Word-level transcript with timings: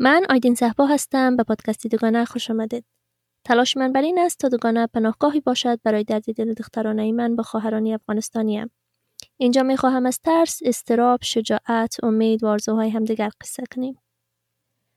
من 0.00 0.26
آیدین 0.30 0.54
صحبا 0.54 0.86
هستم 0.86 1.36
به 1.36 1.42
پادکست 1.42 1.86
دوگانه 1.86 2.24
خوش 2.24 2.50
آمدید. 2.50 2.84
تلاش 3.44 3.76
من 3.76 3.92
بر 3.92 4.02
این 4.02 4.18
است 4.18 4.38
تا 4.38 4.48
دوگانه 4.48 4.86
پناهگاهی 4.86 5.40
باشد 5.40 5.80
برای 5.82 6.04
درد 6.04 6.34
دل 6.34 6.54
دخترانه 6.54 7.12
من 7.12 7.36
با 7.36 7.42
خواهرانی 7.42 7.94
افغانستانیم. 7.94 8.70
اینجا 9.36 9.62
می 9.62 9.76
خواهم 9.76 10.06
از 10.06 10.20
ترس، 10.20 10.60
استراب، 10.64 11.22
شجاعت، 11.22 12.04
امید 12.04 12.44
و 12.44 12.46
آرزوهای 12.46 12.90
همدیگر 12.90 13.30
قصه 13.40 13.62
کنیم. 13.74 13.98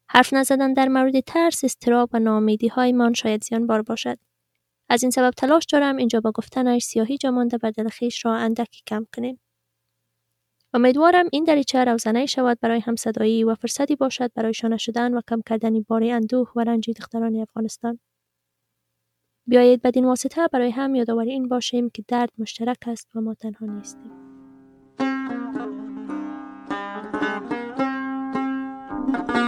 حرف 0.10 0.34
نزدن 0.34 0.74
در 0.74 0.88
مورد 0.88 1.20
ترس، 1.20 1.64
استراب 1.64 2.10
و 2.14 2.20
ناامیدی 2.20 2.68
هایمان 2.68 3.14
شاید 3.14 3.68
بار 3.68 3.82
باشد. 3.82 4.18
از 4.90 5.04
این 5.04 5.12
سبب 5.12 5.32
تلاش 5.32 5.66
دارم 5.72 5.98
اینجا 5.98 6.20
با 6.20 6.32
گفتنش 6.32 6.84
سیاهی 6.84 7.18
جامانده 7.18 7.58
بر 7.58 7.72
دل 7.72 7.90
خیش 7.90 8.26
را 8.26 8.36
اندکی 8.36 8.82
کم 8.88 9.06
کنیم. 9.16 9.40
امیدوارم 10.74 11.26
این 11.32 11.44
دریچه 11.44 11.84
روزنه 11.84 12.26
شود 12.26 12.60
برای 12.62 12.80
همصدایی 12.80 13.44
و 13.44 13.56
فرصتی 13.56 13.96
باشد 13.96 14.32
برای 14.36 14.54
شانه 14.54 14.78
شدن 14.78 15.14
و 15.14 15.22
کم 15.30 15.42
کردن 15.46 15.82
باری 15.82 16.12
اندوه 16.12 16.52
و 16.56 16.60
رنج 16.60 16.90
دختران 16.90 17.36
افغانستان. 17.36 18.00
بیایید 19.48 19.82
بدین 19.82 20.06
واسطه 20.06 20.48
برای 20.48 20.72
هم 20.72 20.96
یادآوری 20.96 21.32
این 21.32 21.48
باشیم 21.48 21.90
که 21.90 22.04
درد 22.08 22.30
مشترک 22.38 22.78
است 22.88 23.16
و 23.16 23.22
ما 23.22 23.34
تنها 23.34 23.66
نیستیم. 23.66 24.12
سلام 29.28 29.41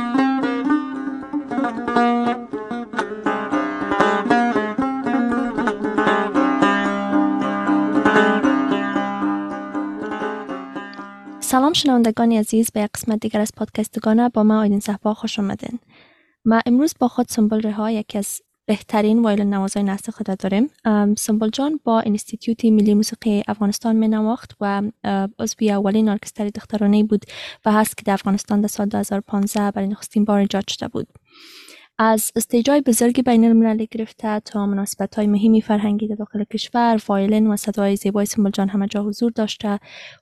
شنوندگان 11.84 12.32
عزیز 12.32 12.72
به 12.72 12.90
قسمت 12.96 13.20
دیگر 13.20 13.42
از 13.42 13.52
پادکست 13.58 13.94
دوگانه 13.94 14.30
با 14.30 14.44
من 14.44 14.56
آیدین 14.56 14.80
صحبا 14.80 15.14
خوش 15.14 15.40
آمدین. 15.40 15.80
ما 16.46 16.62
امروز 16.66 16.94
با 17.00 17.08
خود 17.08 17.28
سنبل 17.30 17.62
رها 17.62 17.92
یکی 17.92 18.18
از 18.18 18.42
بهترین 18.66 19.22
وایلن 19.22 19.42
نوازای 19.42 19.84
نسل 19.84 20.12
خود 20.12 20.38
داریم. 20.40 20.70
سنبل 21.18 21.50
جان 21.50 21.80
با 21.84 22.00
انستیتیوت 22.00 22.66
ملی 22.66 22.94
موسیقی 22.94 23.44
افغانستان 23.48 23.96
می 23.96 24.08
نواخت 24.08 24.56
و 24.62 24.82
عضوی 25.40 25.72
اولین 25.72 26.10
ارکستر 26.10 26.50
دخترانه 26.50 27.04
بود 27.04 27.26
و 27.66 27.72
هست 27.72 27.98
که 27.98 28.04
در 28.04 28.14
افغانستان 28.14 28.62
در 28.62 28.68
سال 28.68 28.88
2015 28.88 29.72
برای 29.72 29.88
نخستین 29.88 30.26
بار 30.26 30.40
ایجاد 30.40 30.68
شده 30.68 30.88
بود. 30.88 31.08
از 32.00 32.32
stage 32.36 32.74
ای 32.74 32.82
بزرگی 32.82 33.22
بین 33.22 33.46
المللی 33.46 33.88
گرفته 33.92 34.40
تا 34.40 34.66
مناسبت 34.66 35.16
های 35.16 35.28
مهمی 35.28 35.62
فرهنگی 35.62 36.08
در 36.08 36.16
داخل 36.16 36.44
کشور 36.44 37.02
وایلن 37.08 37.48
و 37.48 37.56
صدای 37.56 37.96
زیبای 37.96 38.26
سمبل 38.26 38.50
جان 38.50 38.70
همه 38.70 38.88
جا 38.88 39.04
حضور 39.04 39.32
داشته 39.32 39.80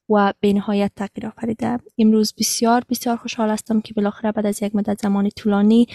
و 0.09 0.33
به 0.39 0.53
نهایت 0.53 0.91
تغییر 0.95 1.27
آفریده. 1.27 1.79
امروز 1.97 2.33
بسیار 2.39 2.83
بسیار 2.89 3.15
خوشحال 3.15 3.49
هستم 3.49 3.81
که 3.81 3.93
بالاخره 3.93 4.31
بعد 4.31 4.45
از 4.45 4.63
یک 4.63 4.75
مدت 4.75 5.01
زمان 5.01 5.29
طولانی 5.29 5.87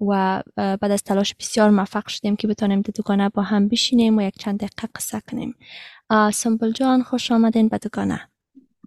و 0.00 0.42
بعد 0.56 0.90
از 0.90 1.02
تلاش 1.02 1.34
بسیار 1.34 1.70
موفق 1.70 2.08
شدیم 2.08 2.36
که 2.36 2.48
بتانیم 2.48 2.80
دوگانه 2.80 3.28
با 3.28 3.42
هم 3.42 3.68
بشینیم 3.68 4.18
و 4.18 4.22
یک 4.22 4.38
چند 4.38 4.56
دقیقه 4.56 4.88
قصه 4.94 5.22
کنیم. 5.30 5.54
سمبل 6.32 6.72
جان 6.72 7.02
خوش 7.02 7.32
آمدین 7.32 7.68
به 7.68 7.78
دوگانه 7.78 8.20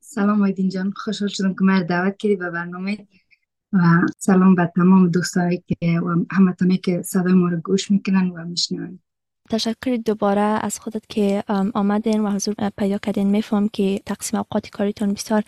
سلام 0.02 0.41
آیدین 0.41 0.69
جان 0.69 0.93
خوشحال 0.95 1.29
شدم 1.29 1.53
که 1.53 1.63
من 1.63 1.85
دعوت 1.85 2.17
کردی 2.17 2.35
به 2.35 2.49
برنامه 2.49 3.07
و 3.73 3.80
سلام 4.17 4.55
به 4.55 4.72
تمام 4.75 5.08
دوستایی 5.08 5.64
که 5.67 6.00
و 6.00 6.25
همتونه 6.31 6.77
که 6.77 7.02
صدای 7.02 7.33
ما 7.33 7.47
رو 7.47 7.58
گوش 7.58 7.91
می‌کنن 7.91 8.30
و 8.30 8.45
میشنون. 8.45 9.00
تشکر 9.50 9.97
دوباره 10.05 10.41
از 10.41 10.80
خودت 10.80 11.03
که 11.09 11.44
آمدین 11.73 12.22
و 12.22 12.31
حضور 12.31 12.55
پیدا 12.77 12.97
کردین. 12.97 13.27
میفهم 13.27 13.67
که 13.67 14.02
تقسیم 14.05 14.38
اوقات 14.39 14.69
کاریتون 14.69 15.14
بسیار 15.14 15.44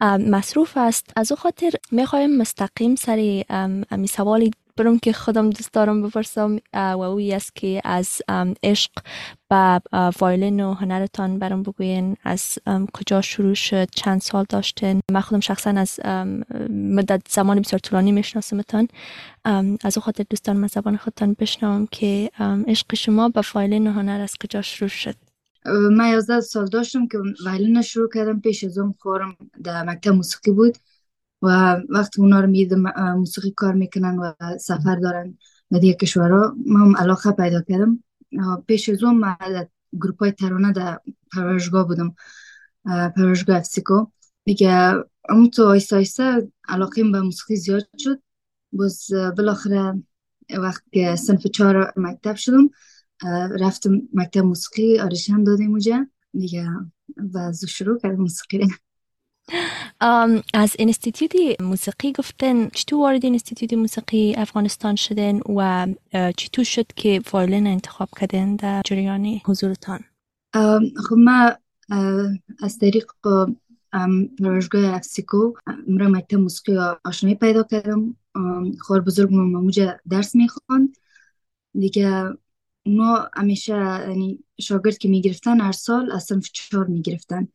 مصروف 0.00 0.76
است. 0.76 1.12
از 1.16 1.32
او 1.32 1.38
خاطر 1.38 1.70
می‌خوایم 1.92 2.36
مستقیم 2.36 2.94
سری 2.94 3.44
امی 3.90 4.06
سوالی 4.06 4.50
برم 4.80 4.98
که 4.98 5.12
خودم 5.12 5.50
دوست 5.50 5.72
دارم 5.72 6.02
بپرسم 6.02 6.58
و 6.74 7.00
اوی 7.00 7.34
است 7.34 7.54
که 7.54 7.80
از 7.84 8.22
عشق 8.62 8.90
به 9.50 9.80
وایلن 10.20 10.60
و 10.60 10.74
هنرتان 10.74 11.38
برام 11.38 11.62
بگوین. 11.62 12.16
از 12.24 12.58
کجا 12.92 13.20
شروع 13.20 13.54
شد؟ 13.54 13.88
چند 13.94 14.20
سال 14.20 14.46
داشتین؟ 14.48 15.00
من 15.12 15.20
خودم 15.20 15.40
شخصا 15.40 15.70
از 15.70 16.00
مدت 16.70 17.22
زمان 17.28 17.60
بسیار 17.60 17.78
طولانی 17.78 18.12
میشناسمتان. 18.12 18.88
از 19.84 19.98
او 19.98 20.02
خاطر 20.02 20.24
دوست 20.30 20.44
دارم 20.44 20.64
از 20.64 20.70
زبان 20.70 20.96
خودتان 20.96 21.36
بشنوم 21.38 21.86
که 21.86 22.30
عشق 22.66 22.94
شما 22.94 23.28
به 23.28 23.42
وایلن 23.54 23.86
و 23.86 23.92
هنر 23.92 24.20
از 24.20 24.34
کجا 24.44 24.62
شروع 24.62 24.88
شد؟ 24.88 25.14
من 25.90 26.08
یازده 26.08 26.40
سال 26.40 26.66
داشتم 26.66 27.08
که 27.08 27.18
وایلن 27.44 27.82
شروع 27.82 28.08
کردم 28.14 28.40
پیش 28.40 28.64
از 28.64 28.78
اون 28.78 28.94
خوارم 28.98 29.36
در 29.64 29.82
مکتب 29.82 30.10
موسیقی 30.10 30.50
بود. 30.50 30.78
و 31.42 31.76
وقتی 31.88 32.22
اونا 32.22 32.40
رو 32.40 32.52
موسیقی 33.16 33.50
کار 33.50 33.74
می‌کنن 33.74 34.18
و 34.18 34.32
سفر 34.58 34.96
دارن 34.96 35.38
به 35.70 35.78
دیگه 35.78 35.94
کشورها 35.94 36.54
من 36.66 36.94
علاقه 36.96 37.30
پیدا 37.32 37.60
کردم. 37.60 38.04
پیش 38.66 38.88
از 38.88 39.04
اون 39.04 39.16
من 39.16 39.36
گروپ 39.92 40.18
های 40.20 40.32
ترانه 40.32 40.72
در 40.72 41.00
پرورشگاه 41.32 41.86
بودم. 41.86 42.14
پرورشگاه 43.16 43.56
AFCECO 43.56 44.06
دیگه 44.44 44.94
اون 45.30 45.50
تو 45.50 45.64
آیسته 45.64 45.96
آیسته 45.96 46.48
علاقه 46.68 47.04
به 47.04 47.20
موسیقی 47.20 47.56
زیاد 47.56 47.88
شد. 47.98 48.22
باز 48.72 49.06
بالاخره 49.36 50.02
وقت 50.58 50.82
که 50.92 51.16
صنف 51.16 51.46
چهار 51.46 51.92
مکتب 51.96 52.34
شدم 52.34 52.70
رفتم 53.60 54.02
مکتب 54.14 54.40
موسیقی 54.40 55.00
آرشن 55.00 55.44
دادیم 55.44 55.70
اونجا. 55.70 56.06
دیگه 56.32 56.68
و 57.34 57.52
شروع 57.68 57.98
کردم 57.98 58.20
موسیقی. 58.20 58.68
از 60.54 60.76
انستیتیوت 60.78 61.60
موسیقی 61.60 62.12
گفتین 62.12 62.68
چطور 62.68 63.00
وارد 63.00 63.26
انستیتیوت 63.26 63.72
موسیقی 63.72 64.34
افغانستان 64.34 64.96
شدین 64.96 65.40
و 65.40 65.86
چطور 66.36 66.64
شد 66.64 66.86
که 66.96 67.22
وایلن 67.32 67.66
انتخاب 67.66 68.08
کردن 68.20 68.56
در 68.56 68.82
جریان 68.84 69.40
حضورتان؟ 69.46 70.00
خب 71.08 71.16
من 71.16 71.56
از 72.62 72.78
طریق 72.78 73.06
پروژگاه 74.38 74.94
افسیکو 74.94 75.52
مرا 75.88 76.08
مکتب 76.08 76.38
موسیقی 76.38 76.78
آشنایی 77.04 77.36
پیدا 77.36 77.62
کردم. 77.62 78.16
خوار 78.80 79.00
بزرگ 79.00 79.34
مموجه 79.34 80.00
درس 80.10 80.34
می‌خواند. 80.34 80.96
دیگه 81.78 82.24
اونا 82.86 83.28
همیشه 83.34 83.72
یعنی 84.08 84.38
شاگرد 84.60 84.98
که 84.98 85.08
می‌گرفتن 85.08 85.60
هر 85.60 85.72
سال 85.72 86.12
از 86.12 86.24
صنف 86.24 86.48
چهار 86.52 86.86
می‌گرفتن. 86.86 87.48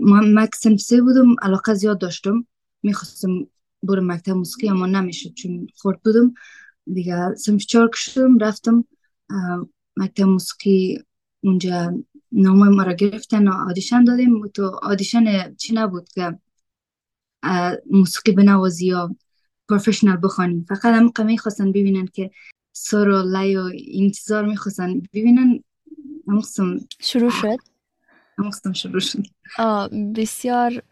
من 0.00 0.48
سنف 0.54 0.80
سه 0.80 1.02
بودم 1.02 1.36
علاقه 1.42 1.74
زیاد 1.74 1.98
داشتم. 1.98 2.46
می‌خواستم 2.82 3.46
برم 3.82 4.12
مکتب 4.12 4.32
موسیقی 4.32 4.68
اما 4.68 4.86
نمی‌شد 4.86 5.34
چون 5.34 5.66
خورد 5.74 6.00
بودم. 6.02 6.34
دیگه 6.94 7.34
سنف 7.34 7.66
چهار 7.66 7.90
کشتم 7.90 8.38
رفتم 8.38 8.84
مکتب 9.96 10.24
موسیقی 10.24 10.98
اونجا 11.40 11.94
نامه 12.32 12.68
ما 12.68 12.82
را 12.82 12.92
گرفتن 12.92 13.48
آدیشن 13.48 14.04
دادیم. 14.04 14.48
تو 14.48 14.66
آدیشن 14.82 15.54
چی 15.54 15.74
نبود 15.74 16.08
که؟ 16.08 16.38
موسیقی 17.90 18.32
بنوازی 18.32 18.86
یا 18.86 19.16
پروفشنال 19.68 20.18
بخوانیم. 20.22 20.66
فقط 20.68 20.84
هم 20.84 21.26
می‌خواستن 21.26 21.72
ببینن 21.72 22.06
که 22.06 22.30
سر 22.72 23.08
و 23.08 23.22
لای 23.22 23.56
و 23.56 23.70
انتظار 23.94 24.44
می‌خواستن 24.44 25.02
ببینن. 25.12 25.64
شروع 27.00 27.30
شد؟ 27.30 27.56
مستم 28.38 28.72
شروع 28.72 29.00
شد. 29.00 29.22
بسیار 30.14 30.82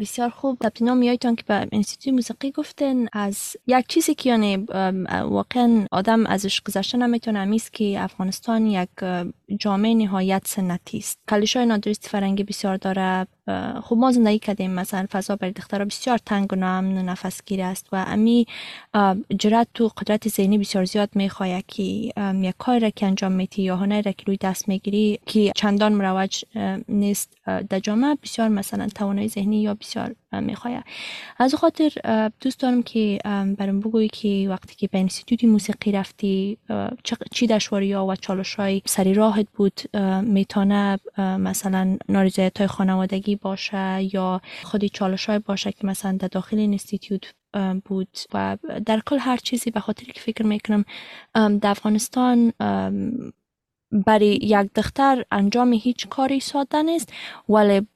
بسیار 0.00 0.28
خوب. 0.30 0.58
تبتینا 0.60 0.94
میایتان 0.94 1.36
که 1.36 1.44
به 1.46 1.68
انستیتوی 1.72 2.12
موسیقی 2.12 2.50
گفتن 2.50 3.06
از 3.12 3.56
یک 3.66 3.86
چیزی 3.88 4.14
که 4.14 4.30
یعنی 4.30 4.56
واقعا 5.24 5.86
آدم 5.90 6.26
ازش 6.26 6.60
گذشته 6.60 6.98
نمی‌تونه 6.98 7.38
همیست 7.38 7.72
که 7.72 8.00
افغانستان 8.00 8.66
یک 8.66 8.88
جامعه 9.58 9.94
نهایت 9.94 10.42
سنتی 10.46 10.98
است. 10.98 11.18
کلیشای 11.28 11.66
نادرستی 11.66 12.08
فرنگی 12.08 12.44
بسیار 12.44 12.76
داره. 12.76 13.26
خب 13.82 13.96
ما 13.96 14.12
زندگی 14.12 14.38
کردیم 14.38 14.70
مثلا 14.70 15.06
فضا 15.10 15.36
برای 15.36 15.52
دخترها 15.52 15.84
بسیار 15.84 16.18
تنگ 16.18 16.52
و 16.52 16.56
نامن 16.56 16.98
و 16.98 17.02
نفسگیر 17.02 17.62
است 17.62 17.86
و 17.92 18.04
امی 18.08 18.46
جرات 19.38 19.80
و 19.80 19.88
قدرت 19.88 20.28
ذهنی 20.28 20.58
بسیار 20.58 20.84
زیاد 20.84 21.10
می‌خواه 21.14 21.62
که 21.68 21.82
یک 21.82 22.54
کار 22.58 22.78
را 22.78 22.90
که 22.90 23.06
انجام 23.06 23.32
میتی 23.32 23.62
یا 23.62 23.76
هنر 23.76 24.02
را 24.02 24.12
که 24.12 24.24
روی 24.26 24.36
دست 24.36 24.68
می‌گیری 24.68 25.18
که 25.26 25.52
چندان 25.56 25.92
مروج 25.92 26.44
نیست. 26.88 27.36
در 27.70 27.80
جامعه 27.84 28.16
بسیار 28.22 28.48
مثلا 28.48 28.88
توانایی 28.94 29.28
ذهنی 29.28 29.62
یا 29.62 29.74
بسیار 29.74 30.14
می‌خواه. 30.32 30.84
از 31.38 31.54
خاطر 31.54 31.92
دوست 32.40 32.60
دارم 32.60 32.82
که 32.82 33.18
برام 33.58 33.80
بگویی 33.80 34.08
که 34.08 34.46
وقتی 34.50 34.74
که 34.74 34.88
به 34.88 34.98
انستیتوت 34.98 35.44
موسیقی 35.44 35.92
رفتی 35.92 36.58
چی 37.32 37.46
دشواری 37.46 37.92
ها 37.92 38.06
و 38.06 38.16
چالش 38.16 38.54
های 38.54 38.82
سری 38.86 39.14
راحت 39.14 39.46
بود 39.54 39.80
می‌تونه 40.22 40.98
مثلا 41.18 41.98
نارضایت 42.08 42.58
های 42.58 42.66
خانوادگی 42.66 43.36
باشه 43.36 44.14
یا 44.14 44.40
خودی 44.62 44.88
چالش 44.88 45.26
های 45.26 45.38
باشه 45.38 45.72
که 45.72 45.86
مثلا 45.86 46.16
در 46.16 46.28
داخل 46.28 46.58
انستیتوت 46.58 47.34
بود 47.84 48.08
و 48.34 48.56
در 48.86 49.00
کل 49.06 49.18
هر 49.18 49.36
چیزی 49.36 49.70
به 49.70 49.80
خاطر 49.80 50.04
که 50.04 50.20
فکر 50.20 50.46
می‌کنم 50.46 50.84
در 51.34 51.70
افغانستان 51.70 52.52
برای 53.92 54.38
یک 54.42 54.70
دختر 54.74 55.24
انجام 55.30 55.72
هیچ 55.72 56.08
کاری 56.08 56.40
ساده 56.40 56.82
نیست 56.82 57.12
ولی 57.48 57.86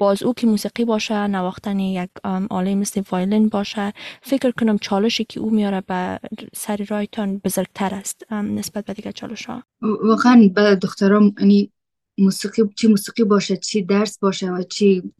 باز 0.00 0.22
او 0.22 0.34
که 0.34 0.46
موسیقی 0.46 0.84
باشه 0.84 1.26
نواختن 1.26 1.78
یک 1.78 2.10
آله 2.50 2.74
مثل 2.74 3.02
وایلن 3.10 3.48
باشه 3.48 3.92
فکر 4.22 4.50
کنم 4.50 4.78
چالشی 4.78 5.24
که 5.24 5.40
او 5.40 5.50
میاره 5.50 5.80
به 5.80 6.20
سری 6.54 6.84
رایتان 6.84 7.38
بزرگتر 7.38 7.94
است 7.94 8.32
نسبت 8.32 8.84
به 8.84 8.94
دیگه 8.94 9.12
چالش 9.12 9.46
ها. 9.46 9.62
واقعا 9.82 10.50
به 10.54 10.76
دخترام 10.76 11.34
یعنی 11.38 11.72
موسیقی 12.18 12.62
چی 12.78 12.88
موسیقی 12.88 13.24
باشه 13.24 13.56
چی 13.56 13.82
درس 13.82 14.18
باشه 14.18 14.50
و 14.50 14.62
چی 14.62 15.12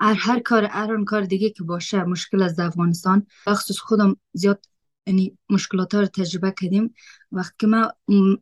هر 0.00 0.14
هر 0.14 0.40
کار 0.40 0.64
هر 0.64 1.04
کار 1.04 1.22
دیگه 1.22 1.50
که 1.50 1.64
باشه 1.64 2.04
مشکل 2.04 2.42
از 2.42 2.60
افغانستان. 2.60 3.26
بخصوص 3.46 3.78
خودم 3.78 4.16
زیاد 4.32 4.64
یعنی 5.06 5.38
مشکلات 5.50 5.94
ها 5.94 6.00
رو 6.00 6.06
تجربه 6.06 6.54
کردیم. 6.60 6.94
وقتی 7.32 7.54
که 7.58 7.66
من 7.66 7.88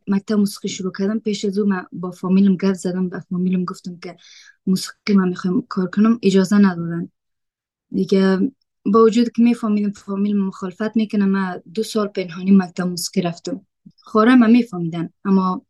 مکتب 0.07 0.35
موسیقی 0.35 0.67
شروع 0.67 0.93
کردم 0.97 1.19
پیش 1.19 1.45
از 1.45 1.57
او 1.57 1.69
من 1.69 1.85
با 1.91 2.11
فامیلم 2.11 2.57
گفت 2.57 2.73
زدم. 2.73 3.09
با 3.09 3.19
فامیلم 3.19 3.65
گفتم 3.65 3.97
که 3.97 4.17
موسیقی 4.67 5.13
من 5.13 5.29
می‌خوایم 5.29 5.61
کار 5.61 5.87
کنم 5.87 6.19
اجازه 6.23 6.57
ندادن. 6.57 7.09
دیگه 7.91 8.51
با 8.85 9.03
وجود 9.03 9.31
که 9.31 9.43
میفهمیدم 9.43 9.91
فامیل 9.91 10.37
مخالفت 10.37 10.95
می‌کنه 10.95 11.25
من 11.25 11.61
دو 11.73 11.83
سال 11.83 12.07
پنهانی 12.07 12.51
مکتب 12.51 12.87
موسیقی 12.87 13.21
رفتم. 13.21 13.65
خوره 13.97 14.35
من 14.35 14.51
میفهمیدن 14.51 15.09
اما 15.25 15.65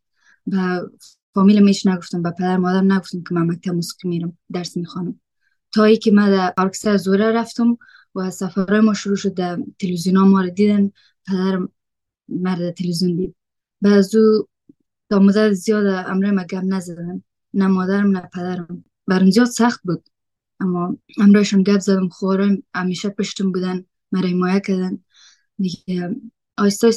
به 0.46 0.90
فامیل 1.34 1.62
میش 1.62 1.86
نگفتم 1.86 2.22
به 2.22 2.30
پدر 2.30 2.56
مادر 2.56 2.80
نگفتم 2.80 3.22
که 3.28 3.34
من 3.34 3.46
مکتب 3.46 3.70
موسیقی 3.70 4.08
میرم 4.08 4.38
درس 4.52 4.76
می‌خوانم. 4.76 5.20
تا 5.72 5.84
ای 5.84 5.96
که 5.96 6.10
من 6.10 6.30
در 6.30 6.54
ارکستر 6.58 6.96
زوره 6.96 7.32
رفتم 7.32 7.78
و 8.14 8.30
سفرهای 8.30 8.80
ما 8.80 8.94
شروع 8.94 9.16
شد 9.16 9.34
در 9.34 9.58
تلویزیون 9.78 10.18
ما 10.18 10.40
رو 10.40 10.50
دیدن. 10.50 10.90
پدرم 11.26 11.68
مرد 12.28 12.70
تلویزیون 12.70 13.16
دید. 13.16 13.34
بعضو 13.80 14.48
تا 15.10 15.18
مدت 15.18 15.52
زیاد 15.52 15.86
امره 15.86 16.30
ما 16.30 16.44
گم 16.44 16.74
نزدن. 16.74 17.22
نه 17.54 17.66
مادرم 17.66 18.16
نه 18.16 18.20
پدرم. 18.34 18.84
برم 19.06 19.30
زیاد 19.30 19.46
سخت 19.46 19.80
بود. 19.84 20.08
اما 20.60 20.96
امرایشم 21.18 21.62
گپ 21.62 21.78
زدم. 21.80 22.08
خورم 22.08 22.62
همیشه 22.74 23.08
پشتم 23.08 23.52
بودن. 23.52 23.84
مرا 24.12 24.28
حمایه 24.28 24.60
کردن. 24.60 24.98
دیگه 25.58 26.16
آیسته 26.56 26.90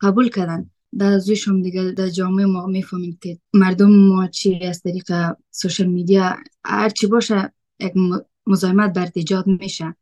قبول 0.00 0.28
کردن. 0.28 0.70
بعضیشون 0.92 1.62
دیگه 1.62 1.90
در 1.90 2.08
جامعه 2.08 2.46
ما 2.46 2.66
می‌فهمیم 2.66 3.18
که 3.20 3.38
مردم 3.54 3.90
ما 3.90 4.26
چی 4.26 4.64
از 4.64 4.80
طریق 4.82 5.12
سوشل 5.50 5.86
میدیا 5.86 6.36
هر 6.64 6.88
چی 6.88 7.06
باشه 7.06 7.52
یک 7.80 7.92
مزاحمت 8.46 8.92
برد 8.92 9.12
ایجاد 9.14 9.46
میشه. 9.46 9.96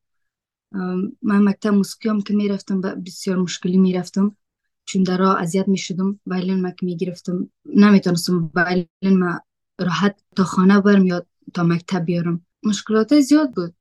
من 1.22 1.42
مکتب 1.42 1.70
موسیقی 1.70 2.08
هم 2.08 2.20
که 2.20 2.34
می‌رفتم 2.34 2.80
بسیار 2.80 3.36
مشکلی 3.36 3.76
می‌رفتم 3.76 4.36
چون 4.84 5.02
در 5.02 5.16
راه 5.18 5.40
اذیت 5.40 5.68
می‌شدم 5.68 6.20
وایلین 6.26 6.62
ما 6.62 6.70
که 6.70 6.86
می‌گرفتم 6.86 7.50
نمی‌تونستم 7.74 8.50
وایلین 8.54 9.18
ما 9.18 9.40
راحت 9.80 10.20
تا 10.36 10.44
خانه 10.44 10.80
برم 10.80 11.06
یا 11.06 11.26
تا 11.54 11.62
مکتب 11.62 12.04
بیارم 12.04 12.46
مشکلات 12.62 13.20
زیاد 13.20 13.54
بود 13.54 13.74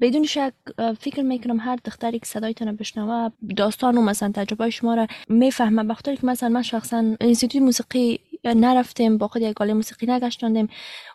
بدون 0.00 0.24
شک 0.24 0.54
فکر 0.98 1.22
می‌کنم 1.22 1.60
هر 1.60 1.78
دختری 1.84 2.18
که 2.18 2.26
صدایتان 2.26 2.76
بشنوه 2.76 3.30
داستان 3.56 3.98
و 3.98 4.02
مثلا 4.02 4.32
تجربه 4.34 4.70
شما 4.70 4.94
را 4.94 5.06
می‌فهمه 5.28 5.84
بخاطر 5.84 6.14
که 6.14 6.26
مثلا 6.26 6.48
من 6.48 6.62
شخصا 6.62 7.16
انستیتوت 7.20 7.62
موسیقی 7.62 8.20
نرفتیم 8.44 9.18
با 9.18 9.28
خود 9.28 9.42
یک 9.42 9.60
موسیقی 9.60 10.06
نگشتاندیم 10.06 10.68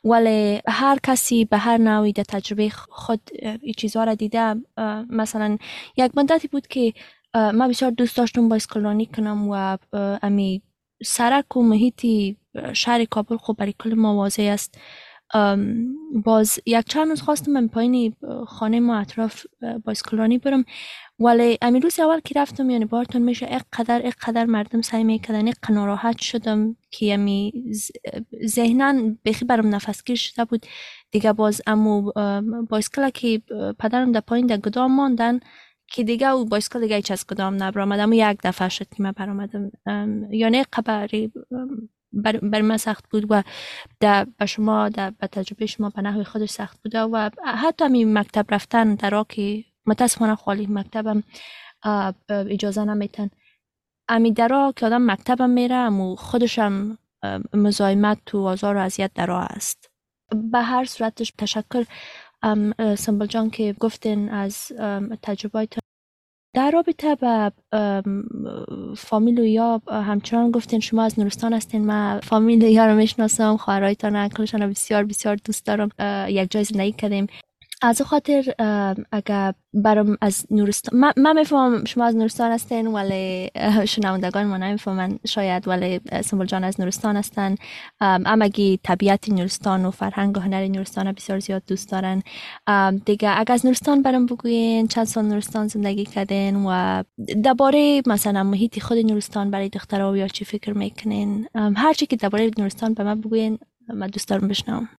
ولی 0.04 0.62
هر 0.68 1.00
کسی 1.04 1.46
به 1.46 1.58
هر 1.58 1.78
نوعی 1.78 2.14
در 2.14 2.24
تجربه 2.24 2.70
خود 2.70 3.30
این 3.62 3.74
چیزها 3.78 4.04
را 4.04 4.16
دیده. 4.16 4.56
مثلا 5.10 5.58
یک 5.98 6.12
مدتی 6.16 6.48
بود 6.48 6.68
که 6.68 6.94
من 7.34 7.68
بسیار 7.70 7.92
دوست 7.92 8.18
داشتم 8.18 8.50
با 8.50 8.56
اسکلانی 8.56 9.06
کنم 9.06 9.50
و 9.50 9.78
امی 10.24 10.62
سرک 11.04 11.58
و 11.58 11.64
محیطی 11.64 12.38
شهر 12.74 13.06
کابل 13.06 13.38
خوب 13.38 13.58
برای 13.58 13.74
کل 13.80 13.94
موازه 13.94 14.44
است. 14.44 14.78
باز 16.26 16.60
یک 16.66 16.86
چند 16.86 17.10
روز 17.10 17.22
خواستم 17.22 17.52
من 17.52 17.68
پایین 17.68 18.16
خانه 18.48 18.80
ما 18.80 18.98
اطراف 18.98 19.46
بایسکلانی 19.86 20.38
برم. 20.38 20.66
ولی 21.20 21.58
امی 21.62 21.80
روز 21.80 22.00
اول 22.00 22.20
که 22.20 22.40
رفتم 22.40 22.70
یعنی 22.70 22.86
بارتون 22.86 23.22
میشه 23.22 23.56
یک 23.56 23.64
قدر 23.74 24.06
یک 24.06 24.16
قدر 24.16 24.46
مردم 24.46 24.82
سعی 24.82 25.04
می‌کردن 25.04 25.48
یک 25.48 25.56
ناراحت 25.70 26.22
شدم 26.22 26.76
که 26.92 27.14
امی 27.14 27.54
ذهنا 28.46 29.16
بخی 29.26 29.46
برم 29.46 29.76
نفسگیر 29.76 30.16
شده 30.16 30.46
بود. 30.46 30.66
دیگه 31.12 31.34
باز 31.34 31.62
امو 31.68 32.12
بایسکل 32.70 33.10
که 33.10 33.42
پدرم 33.80 34.12
در 34.12 34.20
پایین 34.20 34.48
در 34.48 34.58
گدام 34.58 34.96
ماندن 34.96 35.40
که 35.88 36.04
دیگه 36.04 36.28
او 36.28 36.46
بایسکل 36.46 36.82
دیگه 36.82 36.96
هیچ 36.96 37.12
از 37.12 37.26
کدام 37.26 37.64
نبرامد 37.64 38.00
اما 38.00 38.16
یک 38.16 38.38
دفعه 38.44 38.70
شد 38.70 38.90
که 38.90 39.04
من 39.04 39.12
برامدم 39.12 39.72
یعنی 40.32 40.64
قبری 40.74 41.32
بر, 42.14 42.38
بر 42.38 42.62
من 42.62 42.78
سخت 42.78 43.10
بود 43.10 43.26
و 43.30 43.44
در 44.00 44.28
به 44.38 44.46
شما 44.46 44.90
در 44.90 45.10
به 45.10 45.28
تجربه 45.28 45.66
شما 45.66 45.90
به 45.90 46.02
نحوی 46.02 46.24
خودش 46.24 46.50
سخت 46.50 46.84
بوده 46.84 47.02
و 47.02 47.30
حتی 47.46 47.88
می 47.88 48.06
مکتب 48.06 48.46
رفتن 48.54 48.96
در 48.96 49.24
که 49.30 49.64
متاسفانه 49.86 50.36
خالی 50.36 50.68
مکتبم 50.68 51.24
اجازه 52.30 52.84
نمیتن 52.84 53.30
امی 54.10 54.32
درا 54.32 54.74
که 54.76 54.86
آدم 54.86 55.12
مکتبم 55.12 55.50
میره 55.50 55.90
و 55.90 56.16
خودشم 56.16 56.98
مزایمت 57.54 58.36
و 58.36 58.46
آزار 58.46 58.76
و 58.76 58.80
اذیت 58.80 59.12
درا 59.16 59.42
است. 59.42 59.90
به 60.52 60.60
هر 60.62 60.86
صورتش 60.86 61.34
تشکر. 61.38 61.86
سمبل 62.98 63.26
جان 63.26 63.50
که 63.50 63.76
گفتین 63.80 64.30
از 64.30 64.72
تجربه 65.22 65.68
در 66.56 66.72
رابطه 66.72 67.16
به 67.16 67.52
فامیل 68.98 69.40
و 69.40 69.46
یا 69.46 69.82
همچنان 69.88 70.52
گفتین 70.52 70.80
شما 70.80 71.04
از 71.04 71.20
نورستان 71.20 71.54
هستین. 71.54 71.86
من 71.86 72.20
فامیل 72.20 72.62
یا 72.62 72.86
رو 72.86 72.96
می‌شناسم 72.96 73.58
خواهرایتان 73.58 74.28
کلشان 74.28 74.70
بسیار 74.70 75.04
بسیار 75.04 75.36
دوست 75.36 75.66
دارم. 75.66 75.90
یک 76.30 76.52
جای 76.52 76.64
زندگی 76.64 76.92
کردیم 76.92 77.28
از 77.82 78.02
خاطر 78.02 78.54
اگر 79.12 79.54
برام 79.74 80.18
از 80.22 80.46
نورستان 80.52 81.14
من, 81.18 81.36
می‌فهمم 81.36 81.86
شما 81.86 82.06
از 82.06 82.16
نورستان 82.16 82.52
هستین 82.52 82.88
ولی 82.88 83.50
شنوندگان 83.86 84.46
ما 84.46 84.58
نمی‌فهمن. 84.58 85.20
شاید 85.28 85.68
ولی 85.68 86.00
سمبل 86.24 86.46
جان 86.46 86.64
از 86.64 86.82
نورستان 86.82 87.18
هستن. 87.18 87.56
اما 88.02 88.46
اگه 88.46 88.78
طبیعت 88.78 89.30
نورستان 89.30 89.86
و 89.86 89.92
فرهنگ 89.92 90.38
و 90.38 90.40
هنر 90.40 90.68
نورستان 90.68 91.12
بسیار 91.12 91.40
زیاد 91.40 91.64
دوست 91.68 91.92
دارن. 91.92 92.24
دیگه 93.06 93.40
اگر 93.40 93.54
از 93.54 93.66
نورستان 93.66 94.02
برام 94.02 94.26
بگوین 94.26 94.88
چند 94.88 95.06
سال 95.06 95.26
نورستان 95.26 95.68
زندگی 95.68 96.06
کردین 96.06 96.56
و 96.66 97.04
درباره 97.44 98.02
مثلا 98.06 98.44
محیط 98.44 98.80
خود 98.80 98.98
نورستان 98.98 99.52
برای 99.52 99.70
دخترها 99.70 100.18
یا 100.18 100.28
چی 100.28 100.46
فکر 100.46 100.74
می‌کنین؟ 100.74 101.48
هرچی 101.56 102.06
که 102.06 102.16
درباره 102.16 102.52
نورستان 102.58 102.94
به 102.94 103.04
من 103.04 103.22
بگوین 103.22 103.60
من 103.94 104.08
دوست 104.08 104.28
دارم 104.28 104.48
بشنوم. 104.48 104.90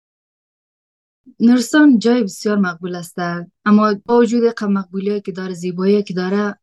نورستان 1.41 1.99
جای 1.99 2.23
بسیار 2.23 2.59
مقبول 2.59 2.95
است. 2.95 3.17
اما 3.65 3.95
با 4.05 4.19
وجود 4.19 4.63
مقبولی 4.63 5.21
که 5.21 5.33
داره 5.33 5.55
زیبایی 5.55 6.03
که 6.03 6.15
داره 6.15 6.59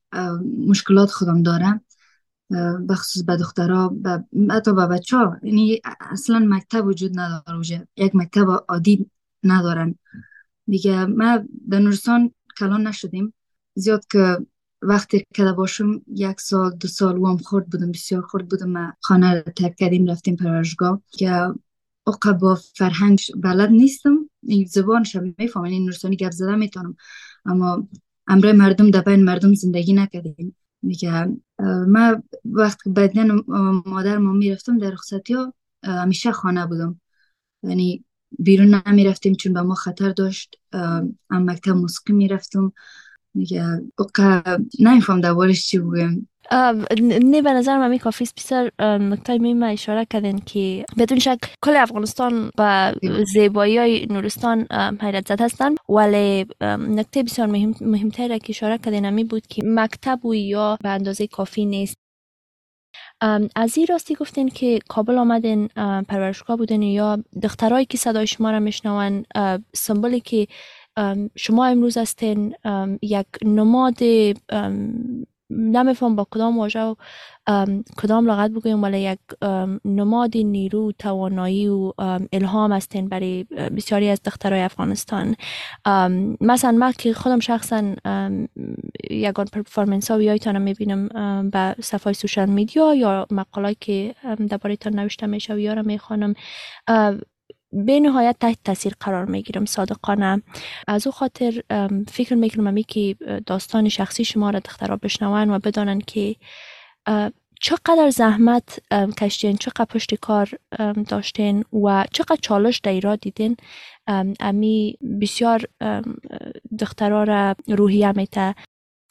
مشکلات 0.67 1.12
خودم 1.12 1.43
داره. 1.43 1.81
بخصوص 2.89 3.24
به 3.24 3.38
دخترها 3.38 3.95
حتی 4.51 4.74
به 4.74 4.88
بچه 4.88 5.17
ها 5.17 5.38
یعنی 5.43 5.81
اصلا 6.00 6.39
مکتب 6.39 6.86
وجود 6.86 7.19
نداره 7.19 7.59
وجود. 7.59 7.88
یک 7.97 8.15
مکتب 8.15 8.65
عادی 8.69 9.09
ندارن. 9.43 9.95
دیگه 10.67 11.05
ما 11.05 11.39
در 11.69 11.79
نورستان 11.79 12.31
کلان 12.59 12.88
نشدیم. 12.88 13.33
زیاد 13.75 14.05
که 14.12 14.38
وقتی 14.81 15.25
که 15.33 15.43
باشم 15.43 16.01
یک 16.07 16.41
سال 16.41 16.71
دو 16.71 16.88
سال 16.88 17.17
و 17.17 17.27
هم 17.27 17.38
خورد 17.38 17.69
بودم 17.69 17.91
بسیار 17.91 18.21
خورد 18.21 18.47
بودم. 18.47 18.69
ما 18.69 18.93
خانه 19.01 19.33
رو 19.33 19.51
ترک 19.55 19.75
کردیم 19.75 20.05
رفتیم 20.12 20.36
پرورشگاه. 20.36 21.01
که 21.12 21.53
اوقا 22.07 22.33
با 22.33 22.55
فرهنگ 22.75 23.19
بلد 23.36 23.69
نیستم. 23.69 24.29
این 24.43 24.65
زبانش 24.65 25.15
می‌فهمم 25.15 25.63
این 25.65 25.83
نورستانی 25.83 26.15
گپ 26.15 26.31
زده 26.31 26.55
می‌تونم. 26.55 26.95
اما 27.45 27.88
امره 28.27 28.53
مردم 28.53 28.91
در 28.91 29.01
بین 29.01 29.24
مردم 29.24 29.53
زندگی 29.53 29.93
نکردیم. 29.93 30.55
میگه 30.81 31.27
ما 31.88 32.24
وقت 32.45 32.79
بعدن 32.86 33.27
مادر 33.86 34.17
ما 34.17 34.31
می‌رفتم 34.31 34.77
در 34.77 34.89
رخصتی 34.89 35.33
ها 35.33 35.53
همیشه 35.83 36.31
خانه 36.31 36.65
بودم. 36.65 37.01
یعنی 37.63 38.05
بیرون 38.39 38.81
نمی‌رفتیم 38.88 39.33
چون 39.33 39.53
به 39.53 39.62
ما 39.62 39.75
خطر 39.75 40.10
داشت. 40.10 40.55
ام 40.74 41.15
مکتب 41.29 41.71
موسیقی 41.71 42.13
می‌رفتم. 42.13 42.74
میگه 43.33 43.81
نمیفهم 44.79 45.21
دربارش 45.21 45.67
چی 45.67 45.79
بگم 45.79 46.27
نه 47.21 47.41
به 47.41 47.53
نظر 47.53 47.77
من 47.77 47.97
کافی 47.97 48.27
بسیار 48.38 48.71
نکته 48.79 49.38
مهم 49.38 49.63
اشاره 49.63 50.05
کردن 50.05 50.38
که 50.39 50.85
بدون 50.97 51.19
شک 51.19 51.38
کل 51.63 51.75
افغانستان 51.75 52.51
و 52.57 52.93
زیبایی 53.33 53.77
های 53.77 54.05
نورستان 54.05 54.67
حیرت 55.01 55.27
زد 55.27 55.41
هستن 55.41 55.75
ولی 55.89 56.45
نکته 56.79 57.23
بسیار 57.23 57.47
مهم 57.47 57.75
مهمتر 57.81 58.38
که 58.38 58.50
اشاره 58.50 58.77
کردن 58.77 59.05
همی 59.05 59.23
بود 59.23 59.47
که 59.47 59.63
مکتب 59.65 60.25
و 60.25 60.35
یا 60.35 60.77
به 60.81 60.89
اندازه 60.89 61.27
کافی 61.27 61.65
نیست. 61.65 61.95
از 63.55 63.77
این 63.77 63.88
راستی 63.89 64.15
گفتین 64.15 64.50
که 64.50 64.79
کابل 64.89 65.17
آمدین 65.17 65.67
پرورشگاه 66.07 66.57
بودین 66.57 66.81
یا 66.81 67.23
دخترهایی 67.43 67.85
که 67.85 67.97
صدای 67.97 68.27
شما 68.27 68.51
را 68.51 68.59
میشنون 68.59 69.25
سمبولی 69.73 70.19
که 70.19 70.47
شما 71.36 71.65
امروز 71.65 71.98
هستین 71.98 72.55
یک 73.01 73.27
نماد 73.45 73.98
نمیفهم 75.53 76.15
با 76.15 76.27
کدام 76.31 76.57
واژه 76.57 76.79
و 76.79 76.95
کدام 77.98 78.31
لغت 78.31 78.51
بگویم؟ 78.51 78.83
ولی 78.83 79.00
یک 79.00 79.19
نماد 79.86 80.38
نیرو 80.38 80.91
توانایی 80.91 81.67
و 81.67 81.93
الهام 82.33 82.71
هستین 82.71 83.10
برای 83.10 83.43
بسیاری 83.77 84.10
از 84.10 84.21
دخترای 84.25 84.62
افغانستان. 84.62 85.36
مثلا 86.41 86.71
من 86.71 86.91
که 86.91 87.13
خودم 87.13 87.39
شخصا 87.39 87.95
یگان 89.10 89.45
پرفورمنس 89.45 90.12
ها 90.12 90.17
ویایتان 90.17 90.62
می‌بینم 90.62 91.07
به 91.50 91.75
صفحه 91.81 92.13
سوشال 92.13 92.50
میدیا 92.50 92.95
یا 92.95 93.27
مقاله 93.31 93.75
که 93.79 94.15
درباره 94.50 94.75
تان 94.75 95.00
نوشته 95.00 95.27
میشه 95.27 95.53
و 95.53 95.60
یا 95.60 95.74
را 95.74 95.81
می‌خوانم 95.81 96.33
به 97.73 97.99
نهایت 97.99 98.35
تحت 98.39 98.57
تاثیر 98.63 98.93
قرار 98.99 99.25
می‌گیرم 99.25 99.65
صادقانه. 99.65 100.41
از 100.87 101.07
او 101.07 101.13
خاطر 101.13 101.63
فکر 102.07 102.35
می‌کنم 102.35 102.81
که 102.81 103.15
داستان 103.45 103.89
شخصی 103.89 104.25
شما 104.25 104.49
را 104.49 104.59
دخترها 104.59 104.95
بشنون 104.95 105.49
و 105.49 105.59
بدانن 105.59 105.99
که 105.99 106.35
چقدر 107.61 108.09
زحمت 108.09 108.79
کشتین 109.19 109.57
چقدر 109.57 109.85
پشت 109.85 110.15
کار 110.15 110.49
داشتین 111.07 111.63
و 111.83 112.05
چقدر 112.11 112.39
چالش 112.41 112.79
در 112.79 113.15
دیدین. 113.15 113.57
امی 114.39 114.97
بسیار 115.21 115.65
دخترها 116.79 117.23
را 117.23 117.55
روحیه 117.67 118.11
میته. 118.11 118.55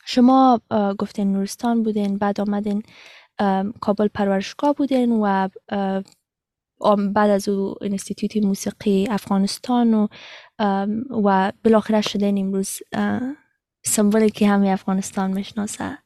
شما 0.05 0.61
گفتین 0.99 1.33
نورستان 1.33 1.83
بودین 1.83 2.19
بعد 2.19 2.41
آمدین 2.41 2.83
کابل 3.81 4.09
پرورشگاه 4.09 4.75
بودین 4.75 5.13
و 5.13 5.49
بعد 7.15 7.31
از 7.31 7.49
او 7.49 7.75
انستیتوت 7.81 8.37
موسیقی 8.37 9.07
افغانستان 9.11 9.95
و 9.95 10.09
و 11.11 11.53
بالاخره 11.65 12.01
شدن 12.01 12.39
امروز 12.39 12.79
سمبولی 13.85 14.31
که 14.31 14.49
همه 14.49 14.69
افغانستان 14.69 15.33
می‌شناسه. 15.33 15.99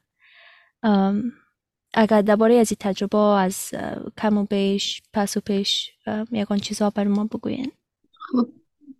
اگر 1.93 2.21
درباره 2.21 2.55
از 2.55 2.71
این 2.71 2.77
تجربه 2.79 3.17
از 3.17 3.71
کم 4.17 4.37
و 4.37 4.45
بیش 4.45 5.01
پس 5.13 5.37
و 5.37 5.39
پیش 5.39 5.91
یکان 6.31 6.57
چیزا 6.57 6.89
بر 6.89 7.07
ما 7.07 7.23
بگوین. 7.23 7.71
خب 8.11 8.49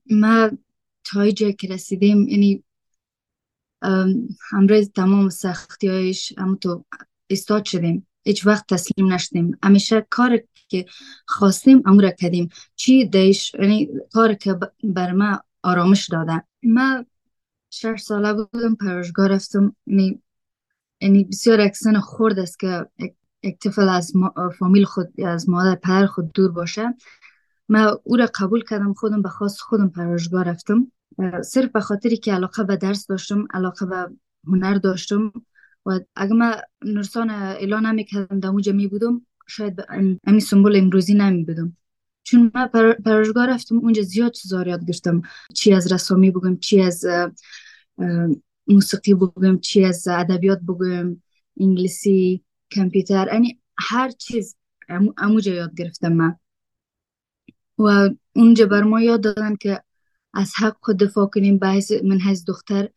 ما 0.09 0.49
تا 1.03 1.31
جایی 1.31 1.53
که 1.53 1.67
رسیدیم 1.67 2.27
یعنی 2.27 2.63
همراه 4.51 4.85
تمام 4.85 5.29
سختی 5.29 5.87
هایش 5.87 6.33
تو 6.61 6.85
استاد 7.29 7.65
شدیم. 7.65 8.07
هیچ 8.25 8.47
وقت 8.47 8.65
تسلیم 8.67 9.13
نشدیم. 9.13 9.57
همیشه 9.63 10.07
کار 10.09 10.39
که 10.67 10.85
خواستیم 11.27 11.81
امور 11.85 12.09
کردیم. 12.09 12.49
چی 12.75 13.05
دیش؟ 13.05 13.53
یعنی 13.53 13.89
کار 14.13 14.33
که 14.33 14.59
بر 14.83 15.11
ما 15.11 15.39
آرامش 15.63 16.09
داده 16.09 16.43
ما 16.63 17.05
شش 17.69 18.01
ساله 18.01 18.33
بودم 18.33 18.75
پرشگاه 18.75 19.27
رفتم. 19.27 19.75
یعنی 19.87 20.21
یعنی 21.01 21.23
بسیار 21.23 21.61
اکسن 21.61 21.99
خورد 21.99 22.39
است 22.39 22.59
که 22.59 22.85
یک 23.43 23.59
طفل 23.59 23.89
از 23.89 24.13
فامیل 24.59 24.83
خود 24.83 25.21
از 25.21 25.49
مادر 25.49 25.75
پر 25.75 26.05
خود 26.05 26.31
دور 26.31 26.51
باشه. 26.51 26.95
ما 27.69 27.99
او 28.03 28.15
را 28.15 28.29
قبول 28.35 28.63
کردم 28.63 28.93
خودم 28.93 29.21
به 29.21 29.29
خواست 29.29 29.59
خودم 29.59 29.89
پرشگاه 29.89 30.43
رفتم. 30.43 30.91
صرف 31.43 31.71
به 31.71 31.79
خاطری 31.79 32.17
که 32.17 32.33
علاقه 32.33 32.63
به 32.63 32.75
درس 32.75 33.07
داشتم 33.07 33.47
علاقه 33.53 33.85
به 33.85 34.09
هنر 34.47 34.73
داشتم. 34.73 35.31
و 35.85 35.99
اگه 36.15 36.33
ما 36.33 36.55
نرسان 36.85 37.29
اعلان 37.29 37.85
نمی 37.85 38.03
کردم 38.05 38.39
در 38.39 38.49
اونجا 38.49 38.71
می 38.71 38.87
بودم 38.87 39.21
شاید 39.47 39.85
امی 40.27 40.39
سنبول 40.39 40.75
امروزی 40.75 41.13
نمی 41.13 41.43
بودم 41.43 41.77
چون 42.23 42.51
من 42.55 42.67
پرشگاه 43.05 43.45
رفتم 43.45 43.77
اونجا 43.77 44.01
زیاد 44.01 44.31
چیزا 44.31 44.63
یاد 44.63 44.85
گرفتم. 44.85 45.21
چی 45.55 45.73
از 45.73 45.91
رسامی 45.91 46.31
بگم 46.31 46.57
چی 46.57 46.81
از 46.81 47.05
موسیقی 48.67 49.13
بگم 49.13 49.59
چی 49.59 49.83
از 49.85 50.07
ادبیات 50.07 50.59
بگم 50.59 51.21
انگلیسی 51.59 52.43
کامپیوتر 52.75 53.27
یعنی 53.33 53.59
هر 53.77 54.09
چیز 54.09 54.55
اموجا 55.17 55.53
یاد 55.53 55.75
گرفتم 55.75 56.13
من. 56.13 56.35
و 57.79 58.09
اونجا 58.35 58.65
بر 58.65 58.83
ما 58.83 59.01
یاد 59.01 59.21
دادن 59.21 59.55
که 59.55 59.83
از 60.33 60.53
حق 60.57 60.75
خود 60.81 60.97
دفاع 60.97 61.25
کنیم 61.25 61.59
من 62.03 62.19
هز 62.19 62.45
دختر 62.45 62.89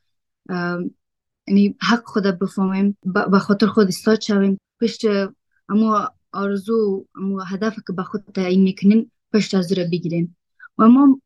یعنی 1.48 1.76
حق 1.82 2.04
خود 2.04 2.22
بفهمیم 2.22 2.98
به 3.04 3.38
خاطر 3.38 3.66
خود 3.66 3.88
استاد 3.88 4.20
شویم. 4.20 4.60
پشت 4.80 5.02
اما 5.68 6.12
آرزو 6.32 7.06
اما 7.14 7.42
هدف 7.42 7.76
که 7.86 7.92
به 7.92 8.02
خود 8.02 8.24
تعیین 8.34 8.62
می‌کنیم 8.62 9.12
پشت 9.32 9.54
از 9.54 9.72
رو 9.72 9.84
بگیریم. 9.84 10.36
و 10.78 10.88
ما 10.88 11.20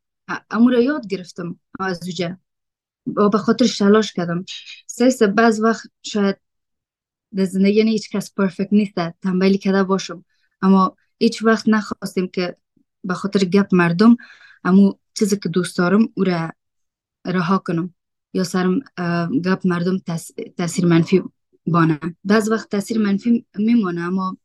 امو 0.50 0.70
را 0.70 0.80
یاد 0.80 1.06
گرفتم 1.06 1.60
از 1.80 2.00
اوجه 2.02 2.38
و 3.16 3.28
به 3.28 3.38
خاطر 3.38 3.66
تلاش 3.66 4.12
کردم. 4.12 4.44
سیس 4.86 5.22
بعض 5.22 5.60
وقت 5.60 5.86
شاید 6.02 6.36
در 7.34 7.44
زندگی 7.44 7.74
یعنی 7.74 7.90
هیچ 7.90 8.10
کس 8.10 8.34
پرفکت 8.34 8.72
نیست 8.72 8.94
تنبیلی 9.22 9.58
کده 9.58 9.82
باشم. 9.82 10.24
اما 10.62 10.96
هیچ 11.18 11.42
وقت 11.42 11.68
نخواستیم 11.68 12.28
که 12.28 12.56
به 13.04 13.14
خاطر 13.14 13.44
گپ 13.44 13.74
مردم 13.74 14.16
امو 14.64 14.94
چیزی 15.14 15.36
که 15.36 15.48
دوست 15.48 15.78
دارم 15.78 16.08
او 16.14 16.24
را 16.24 16.50
رها 17.26 17.58
کنم. 17.58 17.94
یا 18.32 18.44
سرم 18.44 18.80
گپ 19.44 19.66
مردم 19.66 19.98
تاثیر 20.56 20.86
منفی 20.86 21.22
بانه. 21.66 22.00
بعض 22.24 22.50
وقت 22.50 22.70
تاثیر 22.70 22.98
منفی 22.98 23.46
میمونه 23.54 24.00
اما 24.00 24.36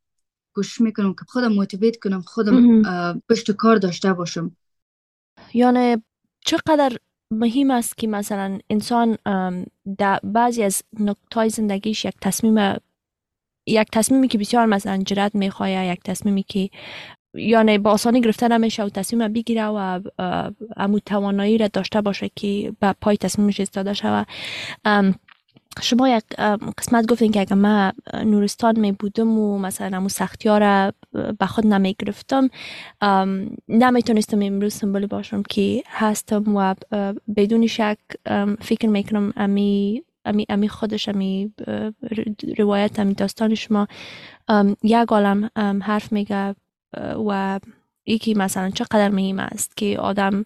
کوشش 0.55 0.81
می‌کنم 0.81 1.13
که 1.13 1.25
خودم 1.27 1.53
موتیویت 1.53 1.99
کنم 1.99 2.21
خودم 2.21 2.81
پشت 3.29 3.51
کار 3.51 3.75
داشته 3.75 4.13
باشم. 4.13 4.55
یعنی 5.53 6.03
چقدر 6.45 6.97
مهم 7.31 7.71
است 7.71 7.97
که 7.97 8.07
مثلا 8.07 8.59
انسان 8.69 9.17
در 9.97 10.19
بعضی 10.23 10.63
از 10.63 10.83
نکتای 10.99 11.49
زندگیش 11.49 12.05
یک 12.05 12.15
تصمیم 12.21 12.75
یک 13.67 13.87
تصمیمی 13.93 14.27
که 14.27 14.37
بسیار 14.37 14.65
مثلا 14.65 15.03
جرات 15.03 15.35
می‌خواه 15.35 15.71
یک 15.71 15.99
تصمیمی 16.03 16.43
که 16.43 16.69
یعنی 17.37 17.77
با 17.77 17.91
آسانی 17.91 18.21
گرفته 18.21 18.47
نمیشه 18.47 18.83
و 18.83 18.89
تصمیم 18.89 19.27
بگیره 19.27 19.65
و 19.65 19.99
امو 20.77 20.99
توانایی 20.99 21.57
را 21.57 21.67
داشته 21.67 22.01
باشه 22.01 22.29
که 22.35 22.73
به 22.79 22.95
پای 23.01 23.17
تصمیمش 23.17 23.59
استاده 23.59 23.93
شوه 23.93 24.23
شما 25.81 26.09
یک 26.09 26.23
قسمت 26.77 27.07
گفتین 27.07 27.31
که 27.31 27.39
اگر 27.39 27.55
من 27.55 27.91
نورستان 28.25 28.79
می 28.79 28.91
بودم 28.91 29.39
و 29.39 29.59
مثلا 29.59 29.97
امو 29.97 30.09
سختی 30.09 30.49
ها 30.49 30.57
را 30.57 30.93
به 31.39 31.45
خود 31.45 31.67
نمی 31.67 31.95
گرفتم 31.99 32.49
نمی‌تونستم 33.69 34.41
امروز 34.41 34.73
سنبولی 34.73 35.07
باشم 35.07 35.43
که 35.43 35.83
هستم 35.87 36.55
و 36.55 36.75
بدون 37.35 37.67
شک 37.67 37.97
فکر 38.61 38.87
می‌کنم 38.87 39.33
امی 39.37 40.03
امی, 40.25 40.45
امی 40.49 40.69
خودش 40.69 41.09
امی 41.09 41.53
روایت 42.57 42.99
امی 42.99 43.13
داستان 43.13 43.55
شما 43.55 43.87
یک 44.83 45.07
عالم 45.07 45.49
حرف 45.81 46.11
میگه. 46.11 46.55
و 47.27 47.59
یکی 48.05 48.33
مثلا 48.33 48.69
چقدر 48.69 49.09
مهم 49.09 49.39
است 49.39 49.77
که 49.77 49.99
آدم 49.99 50.43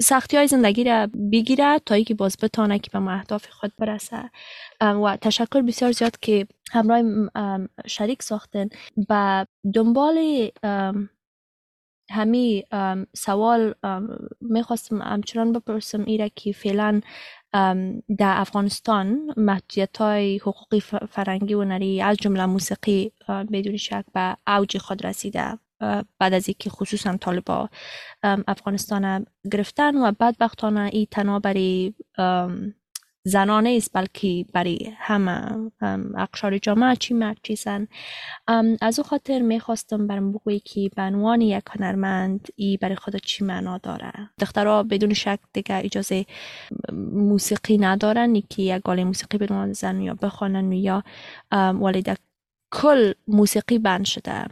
سختی 0.00 0.36
های 0.36 0.46
زندگی 0.46 0.84
را 0.84 1.06
بگیره 1.32 1.78
تا 1.86 2.00
که 2.00 2.14
باز 2.14 2.36
بتانه 2.42 2.78
که 2.78 2.90
به 2.90 3.12
اهداف 3.12 3.48
خود 3.48 3.72
برسه. 3.78 4.30
و 4.80 5.18
تشکر 5.20 5.62
بسیار 5.62 5.92
زیاد 5.92 6.18
که 6.20 6.46
همراه 6.72 7.02
شریک 7.86 8.22
ساختن 8.22 8.68
و 9.08 9.46
دنبال 9.74 10.48
همی 12.10 12.64
سوال 13.16 13.74
می‌خواستم 14.40 15.02
همچنان 15.02 15.52
بپرسم 15.52 16.04
ایره 16.04 16.30
که 16.36 16.52
فعلا 16.52 17.00
در 18.18 18.34
افغانستان 18.36 19.34
محدودیت 19.36 19.96
های 19.96 20.38
حقوقی 20.38 20.80
فرنگی 21.10 21.54
و 21.54 21.64
نری 21.64 22.02
از 22.02 22.16
جمله 22.16 22.46
موسیقی 22.46 23.12
بدون 23.28 23.76
شک 23.76 24.04
به 24.14 24.36
اوج 24.46 24.78
خود 24.78 25.06
رسیده. 25.06 25.58
بعد 26.18 26.34
از 26.34 26.48
اینکه 26.48 26.70
خصوصا 26.70 27.16
طالبا 27.16 27.68
افغانستان 28.22 29.26
گرفتن 29.52 29.96
و 29.96 30.12
بدبختانه 30.20 30.90
این 30.92 31.06
تنها 31.10 31.38
برای 31.38 31.94
زنانه 33.26 33.74
است 33.76 33.90
بلکه 33.92 34.44
برای 34.52 34.92
همه 34.96 35.70
اقشار 36.16 36.58
جامعه 36.58 36.96
چی 36.96 37.14
مرد 37.14 37.36
چیزن 37.42 37.88
از 38.80 38.98
او 38.98 39.04
خاطر 39.04 39.38
می‌خواستم 39.38 40.06
برم 40.06 40.32
بگویی 40.32 40.60
که 40.60 40.90
به 40.96 41.02
عنوان 41.02 41.40
یک 41.40 41.64
هنرمند 41.70 42.48
ای 42.56 42.76
برای 42.76 42.96
خود 42.96 43.16
چی 43.16 43.44
معنا 43.44 43.78
داره؟ 43.78 44.12
دخترها 44.40 44.82
بدون 44.82 45.14
شک 45.14 45.38
دیگه 45.52 45.76
اجازه 45.84 46.26
موسیقی 47.12 47.78
ندارن 47.78 48.40
که 48.40 48.62
یک 48.62 48.82
گاله 48.82 49.04
موسیقی 49.04 49.38
بنوان 49.38 49.72
زن 49.72 50.00
یا 50.00 50.14
بخوانن 50.14 50.72
یا 50.72 51.02
ولی 51.52 52.04
کل 52.72 53.12
موسیقی 53.28 53.78
بند 53.78 54.04
شده. 54.04 54.46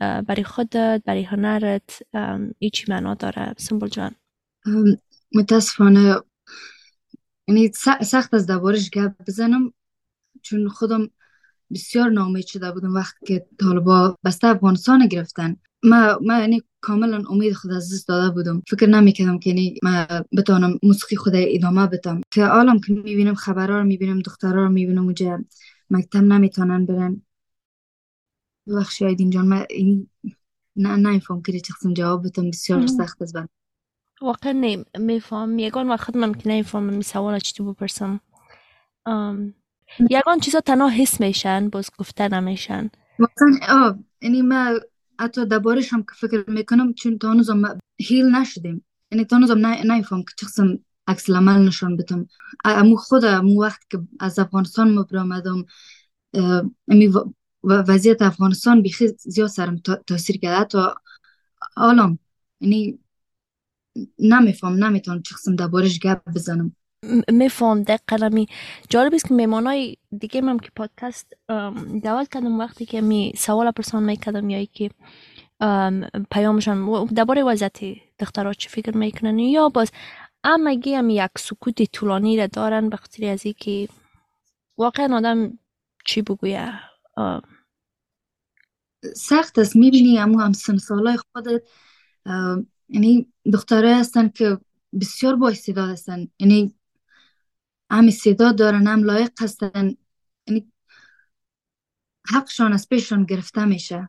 برای 0.00 0.44
خودت 0.44 1.02
برای 1.06 1.22
هنرت. 1.22 2.02
ایچی 2.58 2.84
معنا 2.88 3.14
داره؟ 3.14 3.54
سنبول 3.58 3.88
جان. 3.88 4.14
متاسفانه 5.34 6.16
یعنی 7.48 7.72
سخت 8.02 8.34
از 8.34 8.46
دوارش 8.46 8.90
گپ 8.90 9.12
بزنم 9.26 9.72
چون 10.42 10.68
خودم 10.68 11.10
بسیار 11.72 12.10
نامید 12.10 12.46
شده 12.46 12.72
بودم 12.72 12.94
وقتی 12.94 13.26
که 13.26 13.46
طالبا 13.60 14.16
بسته 14.24 14.46
افغانستان 14.46 15.06
گرفتن. 15.06 15.56
ما 15.82 16.18
ما 16.22 16.38
یعنی 16.38 16.62
کاملا 16.80 17.22
امید 17.30 17.52
خود 17.52 17.72
از 17.72 17.94
دست 17.94 18.08
داده 18.08 18.34
بودم. 18.34 18.62
فکر 18.68 18.86
نمی‌کردم 18.86 19.38
که 19.38 19.50
یعنی 19.50 19.78
ما 19.82 20.06
بتونم 20.36 20.78
موسیقی 20.82 21.16
خود 21.16 21.32
ادامه 21.36 21.86
بدم. 21.86 22.20
که 22.30 22.44
عالم 22.44 22.80
که 22.80 22.92
می‌بینم 22.92 23.34
خبرها 23.34 23.78
رو 23.78 23.84
می‌بینم 23.84 24.20
دخترها 24.20 24.54
رو 24.54 24.68
می‌بینم 24.68 25.04
اونجا 25.04 25.44
مکتب 25.90 26.22
نمی‌تونن 26.22 26.86
برن. 26.86 27.22
بخشی 28.66 29.04
های 29.04 29.30
جان 29.30 29.46
من 29.46 29.66
این 29.70 30.08
نه 30.76 30.96
نمیفهم 30.96 31.42
که 31.42 31.60
چقسم 31.60 31.92
جواب 31.92 32.26
بتم 32.26 32.50
بسیار 32.50 32.86
سخت 32.86 33.22
است 33.22 33.34
بند 33.34 33.48
واقعا 34.22 34.82
نمیفهم 34.98 35.58
یگان 35.58 35.88
وقت 35.88 36.16
من 36.16 36.34
که 36.34 36.48
نمیفهم 36.48 36.82
می 36.82 37.02
سوال 37.02 37.38
چی 37.38 37.52
تو 37.52 37.72
بپرسم. 37.72 38.20
یگان 40.10 40.40
چیزا 40.40 40.60
تنها 40.60 40.88
حس 40.88 41.20
میشن 41.20 41.68
باز 41.68 41.90
گفته 41.98 42.28
نمیشن 42.28 42.90
واقعا 43.18 43.58
آه 43.68 43.98
یعنی 44.20 44.42
من 44.42 44.80
حتی 45.20 45.46
دبارش 45.46 45.92
هم 45.92 46.02
که 46.02 46.28
فکر 46.28 46.44
می‌کنم 46.50 46.92
چون 46.92 47.18
تا 47.18 47.30
هنوزم 47.30 47.78
هیل 47.98 48.26
نشدیم. 48.26 48.84
یعنی 49.12 49.24
تا 49.24 49.36
هنوزم 49.36 49.66
نمیفهم 49.66 50.22
که 50.22 50.34
چقسم 50.36 50.78
عکس 51.06 51.30
العمل 51.30 51.66
نشان 51.66 51.96
بدم. 51.96 52.26
امو 52.64 52.96
خود 52.96 53.24
امو 53.24 53.62
وقت 53.62 53.90
که 53.90 53.98
از 54.20 54.38
افغانستان 54.38 54.94
ما 54.94 55.02
برآمدم 55.02 55.64
امی 56.88 57.12
وضعیت 57.66 58.22
افغانستان 58.22 58.82
بیخی 58.82 59.08
زیاد 59.08 59.48
سرم 59.48 59.76
تاثیر 60.06 60.38
کرده. 60.38 60.64
تا 60.64 60.94
آلام. 61.76 62.18
یعنی 62.60 62.98
نمیفهم 64.18 64.84
نمی‌تونم 64.84 65.22
چه 65.22 65.34
قسم 65.34 65.56
دربارش 65.56 65.98
گپ 65.98 66.20
بزنم. 66.34 66.76
میفهم 67.28 67.82
دقیقا 67.82 68.28
می 68.28 68.46
جالب 68.88 69.14
است 69.14 69.28
که 69.28 69.34
میمانای 69.34 69.96
دیگه 70.18 70.40
من 70.40 70.58
که 70.58 70.70
پادکست 70.76 71.32
دعوت 72.02 72.28
کردم 72.32 72.58
وقتی 72.58 72.86
که 72.86 73.00
می 73.00 73.32
سوال 73.36 73.70
پرسان 73.70 74.02
می‌کردم 74.02 74.50
یا 74.50 74.64
که 74.64 74.90
پیامشان 76.30 77.04
درباره 77.04 77.42
وضعیت 77.42 77.78
دخترها 78.18 78.52
چه 78.52 78.68
فکر 78.68 78.96
می‌کنن 78.96 79.38
یا 79.38 79.68
باز 79.68 79.90
همگی 80.44 80.94
هم 80.94 81.10
یک 81.10 81.30
سکوت 81.38 81.82
طولانی 81.92 82.36
را 82.36 82.46
دارن 82.46 82.88
به 82.88 82.96
خاطر 82.96 83.24
از 83.24 83.42
که 83.42 83.88
واقعا 84.78 85.16
آدم 85.16 85.58
چی 86.06 86.22
بگویه 86.22 86.72
سخت 89.14 89.58
است. 89.58 89.76
می‌بینی 89.76 90.18
امو 90.18 90.40
هم 90.40 90.52
سن 90.52 90.76
سالای 90.76 91.18
خودت. 91.32 91.62
یعنی 92.88 93.32
دختره 93.52 93.96
هستن 93.96 94.28
که 94.28 94.58
بسیار 95.00 95.36
با 95.36 95.48
استعداد 95.48 95.90
هستن. 95.90 96.28
یعنی 96.38 96.74
هم 97.90 98.06
استعداد 98.06 98.58
دارن 98.58 98.86
هم 98.86 99.04
لایق 99.04 99.30
هستن. 99.40 99.94
یعنی 100.46 100.72
حقشان 102.28 102.72
از 102.72 102.88
پیششان 102.88 103.24
گرفته 103.24 103.64
میشه. 103.64 104.08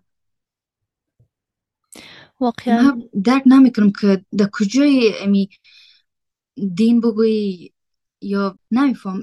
واقعا. 2.39 3.01
درک 3.23 3.43
نمی‌کنم 3.45 3.91
که 4.01 4.25
در 4.37 4.49
کجای 4.51 5.13
امی 5.19 5.49
دین 6.75 7.01
بگوی 7.01 7.69
یا 8.21 8.59
نمیفهم. 8.71 9.21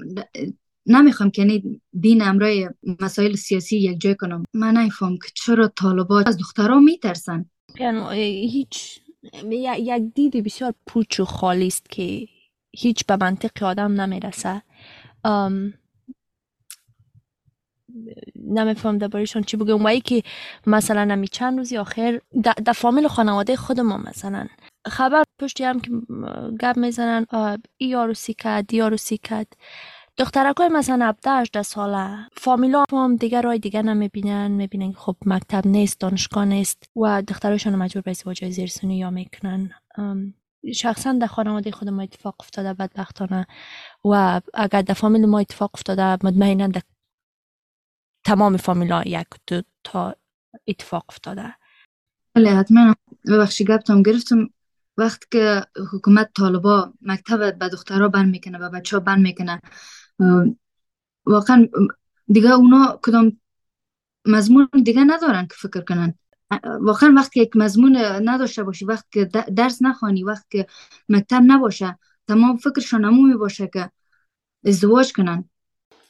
نمی‌خوام 0.87 1.31
که 1.31 1.41
یعنی 1.41 1.81
دین 1.99 2.21
امرای 2.21 2.69
مسائل 2.99 3.35
سیاسی 3.35 3.77
یک 3.77 4.01
جای 4.01 4.15
کنم. 4.15 4.43
من 4.53 4.77
نمیفهم 4.77 5.17
که 5.17 5.29
چرا 5.33 5.67
طالبات 5.67 6.27
از 6.27 6.37
دخترها 6.37 6.79
میترسن. 6.79 7.45
هیچ 8.11 8.99
یک 9.51 10.03
دید 10.15 10.43
بسیار 10.43 10.73
پوچ 10.87 11.19
و 11.19 11.25
خالی 11.25 11.67
است 11.67 11.89
که 11.89 12.27
هیچ 12.77 13.05
به 13.05 13.17
منطق 13.21 13.63
آدم 13.63 14.01
نمی‌رسه. 14.01 14.61
نمیفهم 18.35 18.97
دربارهشان 18.97 19.43
چی 19.43 19.57
بگم. 19.57 19.85
و 19.85 19.99
که 19.99 20.23
مثلا 20.67 21.05
نمی 21.05 21.27
چند 21.27 21.57
روزی 21.57 21.77
آخر 21.77 22.21
در 22.43 22.73
فامیل 22.73 23.07
خانواده 23.07 23.55
خود 23.55 23.79
ما 23.79 23.97
مثلا. 23.97 24.47
خبر 24.87 25.23
پشتی 25.39 25.63
هم 25.63 25.79
که 25.79 25.91
گپ 26.61 26.77
می‌زنن 26.77 27.25
ای 27.77 27.87
یارو 27.87 28.13
یارو 28.71 28.97
سیکت. 28.97 29.47
دخترکای 30.17 30.69
مثلا 30.69 31.05
17 31.05 31.31
18 31.31 31.63
ساله. 31.63 32.27
فامیلا 32.31 32.83
هم 32.91 33.15
دیگه 33.15 33.41
رای 33.41 33.59
دیگه 33.59 33.81
نمی‌بینن 33.81 34.51
می‌بینن 34.51 34.93
خب 34.93 35.15
مکتب 35.25 35.67
نیست 35.67 35.99
دانشگاه 35.99 36.45
نیست 36.45 36.89
و 36.95 37.21
دخترشون 37.21 37.75
مجبور 37.75 38.01
به 38.01 38.11
ازدواج 38.11 38.49
زیرسونی 38.49 38.97
یا 38.97 39.09
می‌کنن. 39.09 39.71
شخصا 40.75 41.13
در 41.13 41.27
خانواده 41.27 41.71
خود 41.71 41.89
ما 41.89 42.01
اتفاق 42.01 42.35
افتاده 42.39 42.73
بدبختانه. 42.73 43.47
و 44.05 44.41
اگر 44.53 44.81
در 44.81 44.93
فامیل 44.93 45.25
ما 45.25 45.39
اتفاق 45.39 45.71
افتاده 45.73 46.25
مطمئنا 46.25 46.67
در 46.67 46.81
تمام 48.25 48.57
فامیلا 48.57 49.03
یک 49.05 49.27
دو 49.47 49.61
تا 49.83 50.15
اتفاق 50.67 51.05
افتاده. 51.09 51.55
بله 52.33 52.49
حتما. 52.49 52.95
ببخشی 53.27 53.65
گفتم 53.65 54.03
گرفتم 54.03 54.49
وقت 54.97 55.31
که 55.31 55.61
حکومت 55.93 56.33
طالبا 56.33 56.93
مکتب 57.01 57.57
به 57.57 57.69
دخترها 57.69 58.07
بند 58.07 58.31
می‌کنه 58.31 58.57
و 58.57 58.69
بچه 58.69 58.97
ها 58.97 58.99
بند 58.99 59.21
می‌کنه 59.21 59.61
واقعا 61.25 61.67
دیگه 62.27 62.51
اونا 62.51 62.99
کدام 63.03 63.39
مضمون 64.25 64.67
دیگه 64.83 65.03
ندارن 65.03 65.47
که 65.47 65.55
فکر 65.67 65.81
کنن. 65.81 66.13
واقعا 66.79 67.13
وقتی 67.17 67.41
یک 67.41 67.55
مضمون 67.55 67.97
نداشته 68.29 68.63
باشی 68.63 68.85
وقت 68.85 69.11
که 69.11 69.25
درس 69.55 69.81
نخوانی 69.81 70.23
وقت 70.23 70.49
که 70.49 70.67
مکتب 71.09 71.41
نباشه 71.47 71.99
تمام 72.27 72.57
فکرشان 72.57 73.05
همون 73.05 73.37
باشه 73.37 73.67
که 73.67 73.91
ازدواج 74.65 75.13
کنن. 75.13 75.49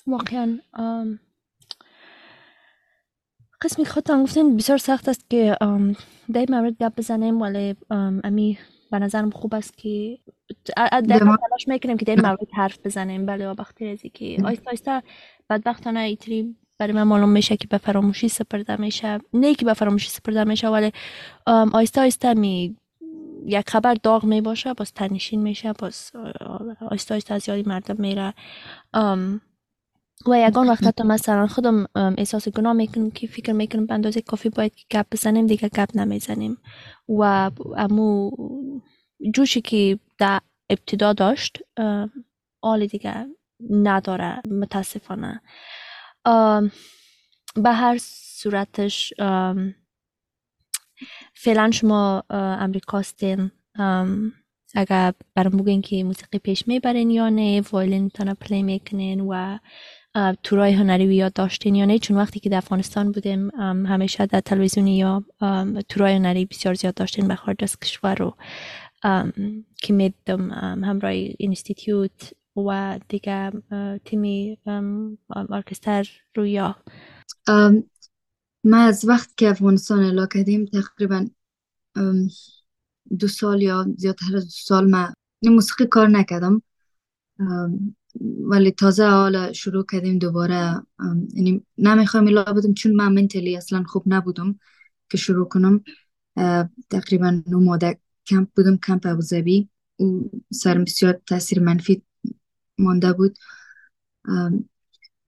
واقعا 0.07 0.59
قسمی 3.61 3.85
خودتان 3.85 4.23
گفتین 4.23 4.57
بسیار 4.57 4.77
سخت 4.77 5.09
است 5.09 5.29
که 5.29 5.57
در 6.33 6.45
مورد 6.49 6.73
گپ 6.73 6.95
بزنیم 6.95 7.41
ولی 7.41 7.75
امی 8.23 8.57
به 8.91 8.99
نظرم 8.99 9.29
خوب 9.29 9.55
است 9.55 9.77
که 9.77 10.17
در 10.65 11.19
تلاش 11.19 11.67
می‌کنیم 11.67 11.97
که 11.97 12.05
در 12.05 12.21
مورد 12.21 12.47
حرف 12.53 12.77
بزنیم. 12.83 13.25
بله 13.25 13.47
وقتی 13.47 13.87
ازی 13.87 14.09
که 14.09 14.37
آیستا 14.45 14.69
آیستا 14.69 15.01
بدبختانه 15.49 15.99
ایتری 15.99 16.55
برای 16.77 16.93
من 16.93 17.03
معلوم 17.03 17.29
میشه 17.29 17.57
که 17.57 17.67
به 17.67 17.77
فراموشی 17.77 18.29
سپرده 18.29 18.81
میشه. 18.81 19.19
نه 19.33 19.55
که 19.55 19.65
به 19.65 19.73
فراموشی 19.73 20.09
سپرده 20.09 20.43
میشه 20.43 20.67
ولی 20.67 20.91
آیستا 21.73 22.01
آیستا 22.01 22.33
می 22.33 22.75
یک 23.45 23.69
خبر 23.69 23.93
داغ 23.93 24.25
می 24.25 24.41
باشه 24.41 24.73
باز 24.73 24.93
تنشین 24.93 25.41
میشه 25.41 25.73
باز 25.73 26.11
آیستا 26.91 27.15
آیستا 27.15 27.35
از 27.35 27.49
یادی 27.49 27.63
مردم 27.69 27.95
میره. 27.99 28.33
و 30.27 30.39
یگان 30.39 30.69
وقت 30.69 30.83
حتی 30.87 31.03
مثلا 31.03 31.47
خودم 31.47 31.85
احساس 31.95 32.49
گناه 32.49 32.73
می‌کنم 32.73 33.11
که 33.11 33.27
فکر 33.27 33.51
می‌کنم 33.53 33.85
به 33.85 33.93
اندازه 33.93 34.21
کافی 34.21 34.49
باید 34.49 34.71
گپ 34.91 35.05
بزنیم 35.11 35.47
دیگه 35.47 35.69
گپ 35.69 35.89
نمی‌زنیم. 35.97 36.57
و 37.09 37.51
امو 37.77 38.31
جوشی 39.35 39.61
که 39.61 39.99
در 40.17 40.41
ابتدا 40.69 41.13
داشت 41.13 41.59
آل 42.61 42.85
دیگه 42.85 43.25
نداره 43.69 44.41
متاسفانه. 44.51 45.41
به 47.55 47.71
هر 47.71 47.97
صورتش 48.01 49.13
فعلا 51.33 51.71
شما 51.71 52.23
امریکاستین 52.29 53.51
اگر 54.75 55.13
برام 55.35 55.57
بگین 55.57 55.81
که 55.81 56.03
موسیقی 56.03 56.39
پیش 56.39 56.67
می‌برین 56.67 57.09
یا 57.09 57.29
نه 57.29 57.61
وایلین 57.71 58.09
تانا 58.09 58.33
play 58.33 58.63
می‌کنین 58.63 59.19
و 59.19 59.57
تورای 60.43 60.73
هنری 60.73 61.15
یاد 61.15 61.33
داشتین 61.33 61.75
یا 61.75 61.85
نه؟ 61.85 61.99
چون 61.99 62.17
وقتی 62.17 62.39
که 62.39 62.49
در 62.49 62.57
افغانستان 62.57 63.11
بودیم 63.11 63.49
همیشه 63.85 64.25
در 64.25 64.39
تلویزیونی 64.39 64.97
یا 64.97 65.23
تورای 65.89 66.15
هنری 66.15 66.45
بسیار 66.45 66.73
زیاد 66.73 66.93
داشتین 66.93 67.27
به 67.27 67.35
خارج 67.35 67.57
از 67.61 67.79
کشور 67.79 68.15
رو 68.15 68.35
که 69.75 69.93
میدم 69.93 70.51
همراه 70.83 71.11
اینستیتیوت 71.37 72.33
و 72.55 72.99
دیگه 73.09 73.51
تیمی 74.05 74.57
ارکستر 75.49 76.07
رویا. 76.35 76.75
ما 78.63 78.77
از 78.77 79.05
وقت 79.07 79.37
که 79.37 79.49
افغانستان 79.49 80.03
اعلا 80.03 80.25
کردیم 80.25 80.65
تقریبا 80.65 81.27
دو 83.19 83.27
سال 83.27 83.61
یا 83.61 83.85
زیادتر 83.97 84.35
از 84.35 84.43
دو 84.43 84.49
سال 84.49 84.89
ما 84.89 85.13
موسیقی 85.43 85.85
کار 85.85 86.07
نکردم. 86.07 86.61
ولی 88.21 88.71
تازه 88.71 89.05
حالا 89.05 89.53
شروع 89.53 89.85
کردیم 89.91 90.19
دوباره 90.19 90.81
یعنی 91.33 91.63
نمی‌خوام 91.77 92.25
ایلا 92.25 92.43
بدم 92.43 92.73
چون 92.73 92.91
من 92.91 93.13
منتلی 93.13 93.57
اصلا 93.57 93.83
خوب 93.83 94.03
نبودم 94.07 94.59
که 95.09 95.17
شروع 95.17 95.47
کنم. 95.47 95.83
تقریبا 96.89 97.41
نو 97.47 97.59
ماده 97.59 97.99
کمپ 98.27 98.49
بودم 98.55 98.77
کمپ 98.77 99.05
ابوظبی. 99.05 99.69
و 99.99 100.03
سر 100.53 100.77
بسیار 100.77 101.21
تاثیر 101.27 101.59
منفی 101.59 102.01
مانده 102.77 103.13
بود. 103.13 103.37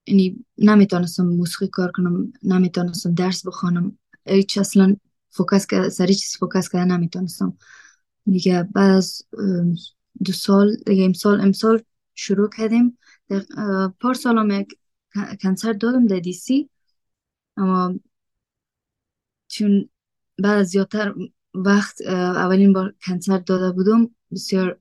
یعنی 0.08 0.46
نمی‌تونستم 0.58 1.26
موسیقی 1.26 1.68
کار 1.68 1.92
کنم 1.92 2.34
نمی‌تونستم 2.44 3.14
درس 3.14 3.48
بخوانم. 3.48 3.98
هیچ 4.26 4.58
اصلا 4.58 4.96
فوکس 5.30 5.68
سر 5.92 6.08
چیز 6.08 6.38
فوکس 6.40 6.70
کرده 6.70 6.86
نمی‌تونستم. 6.86 7.58
دیگه 8.26 8.64
بعد 8.64 8.92
از 8.92 9.22
دو 10.26 10.32
سال 10.32 10.76
دیگه 10.86 11.04
امسال 11.04 11.42
امسال 11.42 11.84
شروع 12.18 12.50
کردیم. 12.50 12.98
پار 14.00 14.14
سال 14.14 14.38
هم 14.38 14.52
یک 14.52 14.80
کنسرت 15.42 15.78
دادم 15.78 16.08
در 16.08 16.20
دیسی 16.20 16.70
اما 17.58 18.00
چون 19.48 19.90
بعد 20.40 20.64
زیادتر 20.64 21.16
وقت 21.54 22.02
اولین 22.08 22.74
بار 22.74 22.96
کنسرت 23.06 23.46
داده 23.46 23.72
بودم 23.72 24.10
بسیار 24.32 24.80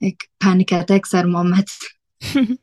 یک 0.00 0.18
پانیک 0.40 0.72
اتک 0.72 1.06
سر 1.06 1.26
آمد. 1.36 1.68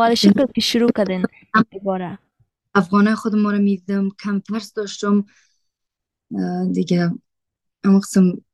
ولی 0.00 0.16
شکل 0.16 0.46
که 0.54 0.60
شروع 0.60 0.90
کردین 0.96 1.24
دوباره. 1.72 2.18
افغانای 2.74 3.14
خود 3.14 3.34
ما 3.34 3.50
رو 3.50 3.58
می‌دیدم 3.58 4.08
کم 4.10 4.40
ترس 4.40 4.72
داشتم. 4.74 5.26
دیگه 6.72 7.10
اما 7.84 7.98
قسم 7.98 8.44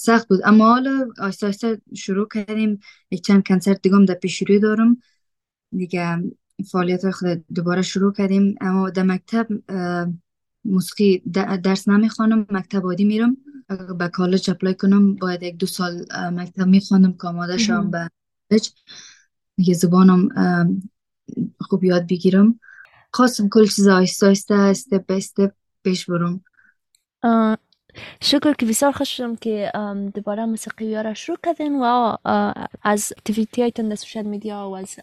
سخت 0.00 0.28
بود. 0.28 0.40
اما 0.44 0.72
حالا 0.72 1.08
آیسته 1.18 1.46
آیسته 1.46 1.80
شروع 1.94 2.28
کردیم. 2.34 2.80
یک 3.10 3.24
چند 3.24 3.46
کنسرت 3.46 3.82
دیگه 3.82 3.96
هم 3.96 4.04
در 4.04 4.14
پیش 4.14 4.42
روی 4.42 4.58
دارم. 4.58 5.02
دیگه 5.76 6.22
فعالیت 6.72 7.10
خود 7.10 7.44
دوباره 7.54 7.82
شروع 7.82 8.12
کردیم. 8.12 8.54
اما 8.60 8.90
در 8.90 9.02
مکتب 9.02 9.48
موسیقی 10.64 11.18
درس 11.62 11.88
نمی‌خوانم 11.88 12.46
مکتب 12.50 12.84
عادی 12.84 13.04
میرم. 13.04 13.36
اگر 13.68 13.92
به 13.92 14.08
کالج 14.08 14.50
اپلای 14.50 14.74
کنم 14.74 15.14
باید 15.14 15.42
یک 15.42 15.56
دو 15.56 15.66
سال 15.66 16.06
مکتب 16.32 16.66
می‌خوانم 16.66 17.12
که 17.12 17.28
آماده 17.28 17.58
شم 17.58 17.90
به 17.90 18.10
کالج. 18.50 18.70
دیگه 19.56 19.74
زبانم 19.74 20.28
خوب 21.60 21.84
یاد 21.84 22.06
بگیرم. 22.06 22.60
خواستم 23.12 23.48
کل 23.48 23.66
چیز 23.66 23.88
آیسته 23.88 24.26
آیسته 24.26 24.54
استپ 24.54 25.06
به 25.06 25.16
استپ 25.16 25.52
پیش 25.84 26.10
برم. 26.10 26.44
شکر 28.22 28.52
که 28.52 28.66
بسیار 28.66 28.92
خوش 28.92 29.16
شدم 29.16 29.36
که 29.36 29.72
دوباره 30.14 30.44
موسیقی 30.44 30.94
را 30.94 31.14
شروع 31.14 31.38
کردین 31.46 31.82
و 31.82 32.16
از 32.82 33.12
activity 33.16 33.62
هایتون 33.62 33.88
در 33.88 33.94
social 33.94 34.22
media 34.22 34.70
و 34.70 34.76
از 34.76 34.96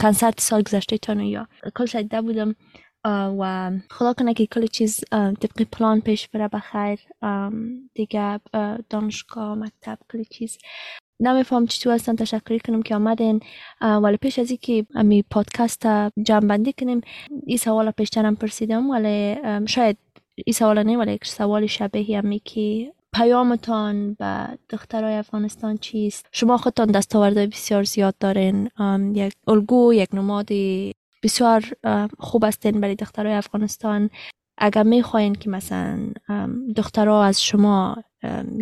کنسرت 0.00 0.40
سال 0.40 0.62
گذشته 0.62 0.98
تانو 0.98 1.24
یا 1.24 1.48
کل 1.76 1.86
شده 1.86 2.20
بودم 2.22 2.54
و 3.40 3.70
خدا 3.90 4.12
کنه 4.12 4.34
که 4.34 4.46
کل 4.46 4.66
چیز 4.66 5.00
طبق 5.10 5.62
پلان 5.72 6.00
پیش 6.00 6.28
بره 6.28 6.48
بخیر 6.48 7.00
دیگه 7.94 8.40
دانشگاه 8.90 9.54
مکتب 9.54 9.98
کل 10.12 10.22
چیز. 10.22 10.58
نمیفهم 11.22 11.66
چطور 11.66 11.94
هستن 11.94 12.16
تشکری 12.16 12.60
کنم 12.60 12.82
که 12.82 12.94
آمدین. 12.94 13.40
ولی 13.80 14.16
پیش 14.16 14.38
از 14.38 14.50
اینکه 14.50 14.86
امی 14.94 15.22
پادکست 15.22 15.86
جمع 16.22 16.72
کنیم 16.78 17.00
این 17.46 17.56
سوال 17.56 17.90
پیشترم 17.90 18.36
پرسیدم 18.36 18.90
ولی 18.90 19.36
شاید 19.66 19.96
این 20.34 20.54
سوال 20.54 20.82
نه 20.82 20.96
ولی 20.96 21.12
یک 21.12 21.26
سوال 21.26 21.66
شبیه 21.66 22.18
همی 22.18 22.38
که 22.44 22.92
پیامتان 23.12 24.14
به 24.14 24.58
دخترای 24.68 25.14
افغانستان 25.14 25.78
چیست؟ 25.78 26.26
شما 26.32 26.56
خودتان 26.56 26.86
دستاوردهای 26.86 27.46
بسیار 27.46 27.82
زیاد 27.82 28.14
دارین. 28.20 28.70
یک 29.14 29.32
الگو 29.46 29.92
یک 29.94 30.08
نماد 30.14 30.48
بسیار 31.22 31.64
خوب 32.18 32.44
هستین 32.44 32.80
برای 32.80 32.94
دخترای 32.94 33.32
افغانستان. 33.32 34.10
اگر 34.58 34.82
می‌خواین 34.82 35.34
که 35.34 35.50
مثلا 35.50 35.98
دخترها 36.76 37.24
از 37.24 37.42
شما 37.42 37.96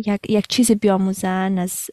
یک, 0.05 0.19
یک 0.29 0.47
چیز 0.47 0.71
بیاموزن 0.71 1.57
از 1.57 1.89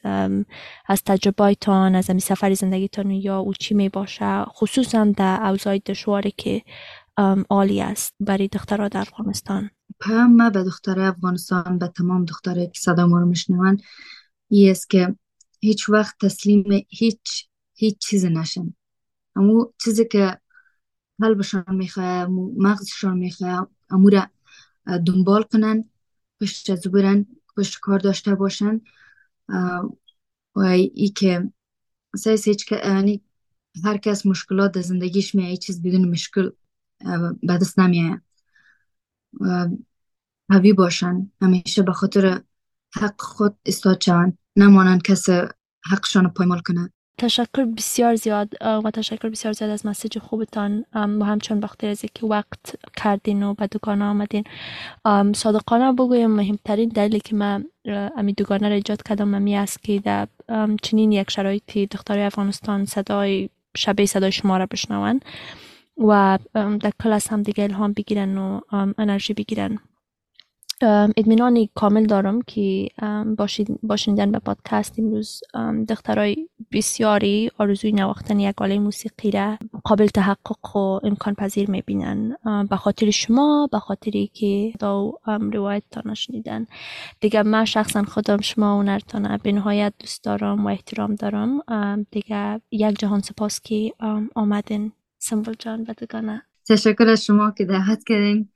از 0.87 1.03
تجربهتان 1.07 1.95
از 1.95 2.11
امی 2.11 2.21
سفر 2.21 2.55
زندگیتان 2.55 3.11
یا 3.11 3.39
او 3.39 3.53
چی 3.53 3.75
می 3.75 3.89
باشه 3.89 4.45
خصوصا 4.45 5.05
در 5.05 5.47
اوضاع 5.47 5.79
دشواری 5.79 6.35
که 6.37 6.63
عالی 7.51 7.81
است 7.81 8.15
برای 8.21 8.49
دخترها 8.49 8.89
در 8.89 9.01
افغانستان. 9.01 9.71
ما 10.31 10.51
به 10.51 10.63
دختر 10.65 11.01
افغانستان 11.01 11.79
به 11.79 11.89
تمام 11.89 12.25
دختره 12.25 12.67
که 12.67 12.81
صدا 12.81 13.07
ما 13.07 13.19
رو 13.19 13.27
میشنون 13.27 13.81
ای 14.49 14.71
است 14.71 14.91
که 14.91 15.17
هیچ 15.61 15.89
وقت 15.89 16.17
تسلیم 16.21 16.65
هیچ 16.89 17.47
هیچ 17.75 17.99
چیز 17.99 18.25
نشن. 18.25 18.75
اما 19.37 19.73
چیزی 19.85 20.05
که 20.05 20.39
قلبشان 21.21 21.65
می‌خواه 21.69 22.27
مغزشان 22.57 23.19
می‌خواه 23.19 23.71
امو 23.91 24.11
را 24.11 24.27
دنبال 25.07 25.43
کنن 25.43 25.85
پشت 26.41 26.71
از 26.71 26.81
برن 26.81 27.27
پشت 27.57 27.81
کار 27.81 27.99
داشته 27.99 28.35
باشن. 28.35 28.81
و 30.57 30.61
ای 30.61 31.09
که 31.09 31.53
سایس 32.17 32.49
هیچ 32.49 32.67
که 32.67 32.77
یعنی 32.85 33.23
هر 33.85 33.97
کس 33.97 34.27
مشکلات 34.27 34.73
در 34.73 34.81
زندگیش 34.81 35.35
میه 35.35 35.57
چیز 35.57 35.83
بدون 35.83 36.09
مشکل 36.09 36.51
به 37.43 37.59
دست 37.59 37.79
نمیه 37.79 38.21
قوی 40.49 40.73
باشن. 40.73 41.31
همیشه 41.43 41.83
به 41.83 41.93
خاطر 41.93 42.41
حق 42.95 43.21
خود 43.21 43.57
استاد 43.67 44.01
شوند. 44.01 44.39
نمانند 44.57 45.03
کس 45.03 45.25
حقشان 45.91 46.29
پایمال 46.29 46.61
کنه. 46.61 46.91
تشکر 47.19 47.65
بسیار 47.65 48.15
زیاد 48.15 48.55
و 48.61 48.91
تشکر 48.91 49.29
بسیار 49.29 49.53
زیاد 49.53 49.71
از 49.71 49.87
مسیج 49.87 50.19
خوبتان. 50.19 50.85
و 50.95 51.25
همچون 51.25 51.61
بخاطر 51.61 51.89
از 51.89 52.05
که 52.15 52.27
وقت 52.27 52.77
کردین 52.97 53.43
و 53.43 53.55
به 53.55 53.67
دوگانه 53.67 54.05
آمدین. 54.05 54.45
صادقانه 55.35 55.93
بگویم 55.93 56.31
مهمترین 56.31 56.89
دلیلی 56.89 57.21
که 57.21 57.37
من 57.37 57.65
امی 58.17 58.33
دوگانه 58.33 58.69
را 58.69 58.75
ایجاد 58.75 59.03
کردم 59.03 59.35
امی 59.35 59.57
است 59.57 59.83
که 59.83 60.01
در 60.01 60.29
چنین 60.83 61.13
یک 61.13 61.31
شرایطی 61.31 61.87
دختر 61.87 62.19
افغانستان 62.19 62.85
صدای 62.85 63.49
شبیه 63.77 64.07
صدای 64.07 64.33
شما 64.33 64.59
را 64.59 64.67
بشنون 64.67 65.21
و 65.99 66.39
در 66.55 66.93
کلاس 67.03 67.29
هم 67.29 67.43
دیگه 67.43 67.65
الهام 67.65 67.93
بگیرن 67.93 68.39
و 68.39 68.61
انرژی 68.99 69.35
بگیرن. 69.35 69.79
اطمینانی 71.17 71.71
کامل 71.75 72.07
دارم 72.07 72.43
که 72.43 72.89
باشیدن 73.83 74.31
به 74.31 74.39
پادکست 74.39 74.99
امروز. 74.99 75.41
دخترای 75.89 76.49
بسیاری 76.73 77.51
آرزوی 77.59 77.93
نواختن 77.93 78.41
یک 78.41 78.63
آله 78.63 78.79
موسیقی 78.79 79.31
را 79.31 79.59
قابل 79.85 80.07
تحقق 80.07 80.77
و 80.77 81.01
امکان 81.03 81.35
پذیر 81.35 81.71
می‌بینن. 81.71 82.37
به 82.71 82.77
خاطر 82.77 83.11
شما 83.11 83.69
به 83.73 83.79
خاطری 83.79 84.31
که 84.35 84.73
دا 84.79 85.13
روایت 85.27 85.83
تا 85.91 86.03
نشنیدن. 86.05 86.67
دیگه 87.21 87.43
من 87.43 87.65
شخصا 87.65 88.03
خودم 88.03 88.41
شما 88.41 88.79
و 88.79 88.83
نرتانه 88.83 89.39
به 89.39 89.53
نهایت 89.53 89.93
دوست 89.99 90.25
دارم 90.25 90.67
و 90.67 90.69
احترام 90.69 91.15
دارم. 91.15 91.63
دیگه 92.11 92.61
یک 92.71 92.99
جهان 92.99 93.21
سپاس 93.21 93.61
که 93.61 93.93
آمدن 94.35 94.93
سمبل 95.29 95.55
جان 95.59 95.85
بدگانه 95.85 96.43
تشکر 96.69 97.09
از 97.09 97.25
شما 97.25 97.51
که 97.51 97.65
دعوت 97.65 98.05
کردین. 98.05 98.49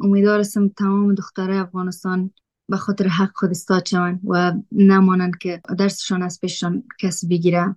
امیدوار 0.00 0.40
هستم 0.40 0.68
تمام 0.68 1.14
دختره 1.14 1.56
افغانستان 1.56 2.30
به 2.68 2.76
خاطر 2.76 3.08
حق 3.08 3.30
خود 3.34 3.50
استاد 3.50 3.86
شوند 3.86 4.20
و 4.24 4.52
نمانند 4.72 5.38
که 5.38 5.60
درسشان 5.78 6.22
از 6.22 6.40
پیششان 6.40 6.82
کس 7.00 7.24
بگیره. 7.24 7.76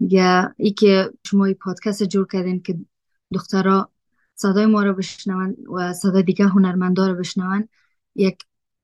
یا 0.00 0.54
ای 0.56 0.70
که 0.70 1.10
شما 1.26 1.44
این 1.44 1.54
پادکست 1.54 2.02
جور 2.02 2.26
کردین 2.26 2.62
که 2.62 2.78
دخترها 3.32 3.90
صدای 4.34 4.66
ما 4.66 4.82
رو 4.82 4.94
بشنون 4.94 5.56
و 5.74 5.92
صدای 5.92 6.22
دیگه 6.22 6.46
هنرمندا 6.46 7.06
رو 7.06 7.14
بشنون 7.14 7.68
یک 8.14 8.38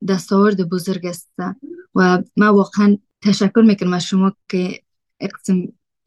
دستاورد 0.08 0.68
بزرگ 0.68 1.06
است. 1.06 1.32
و 1.94 2.22
ما 2.36 2.54
واقعا 2.54 2.98
تشکر 3.22 3.62
می‌کنم 3.66 3.92
از 3.92 4.04
شما 4.04 4.32
که 4.48 4.82
اقسم 5.20 5.54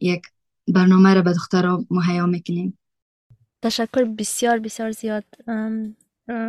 یک 0.00 0.22
برنامه 0.68 1.14
رو 1.14 1.22
به 1.22 1.32
دخترها 1.32 1.84
مهیا 1.90 2.26
می‌کنیم. 2.26 2.78
تشکر 3.62 4.04
بسیار 4.04 4.58
بسیار 4.58 4.90
زیاد 4.90 5.24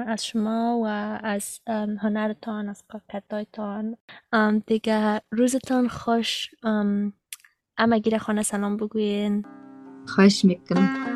از 0.08 0.26
شما 0.26 0.82
و 0.84 0.88
از 1.24 1.60
هنرتان 2.02 2.70
از 2.70 2.84
کارکردهایتان 2.88 3.98
دیگه 4.68 5.22
روزتان 5.32 5.88
خوش. 5.88 6.50
اما 7.78 7.98
گیره 8.04 8.18
خانه 8.18 8.44
سلام 8.44 8.78
بگوین. 8.78 9.46
خواهش 10.08 10.46
می‌کنم 10.46 11.13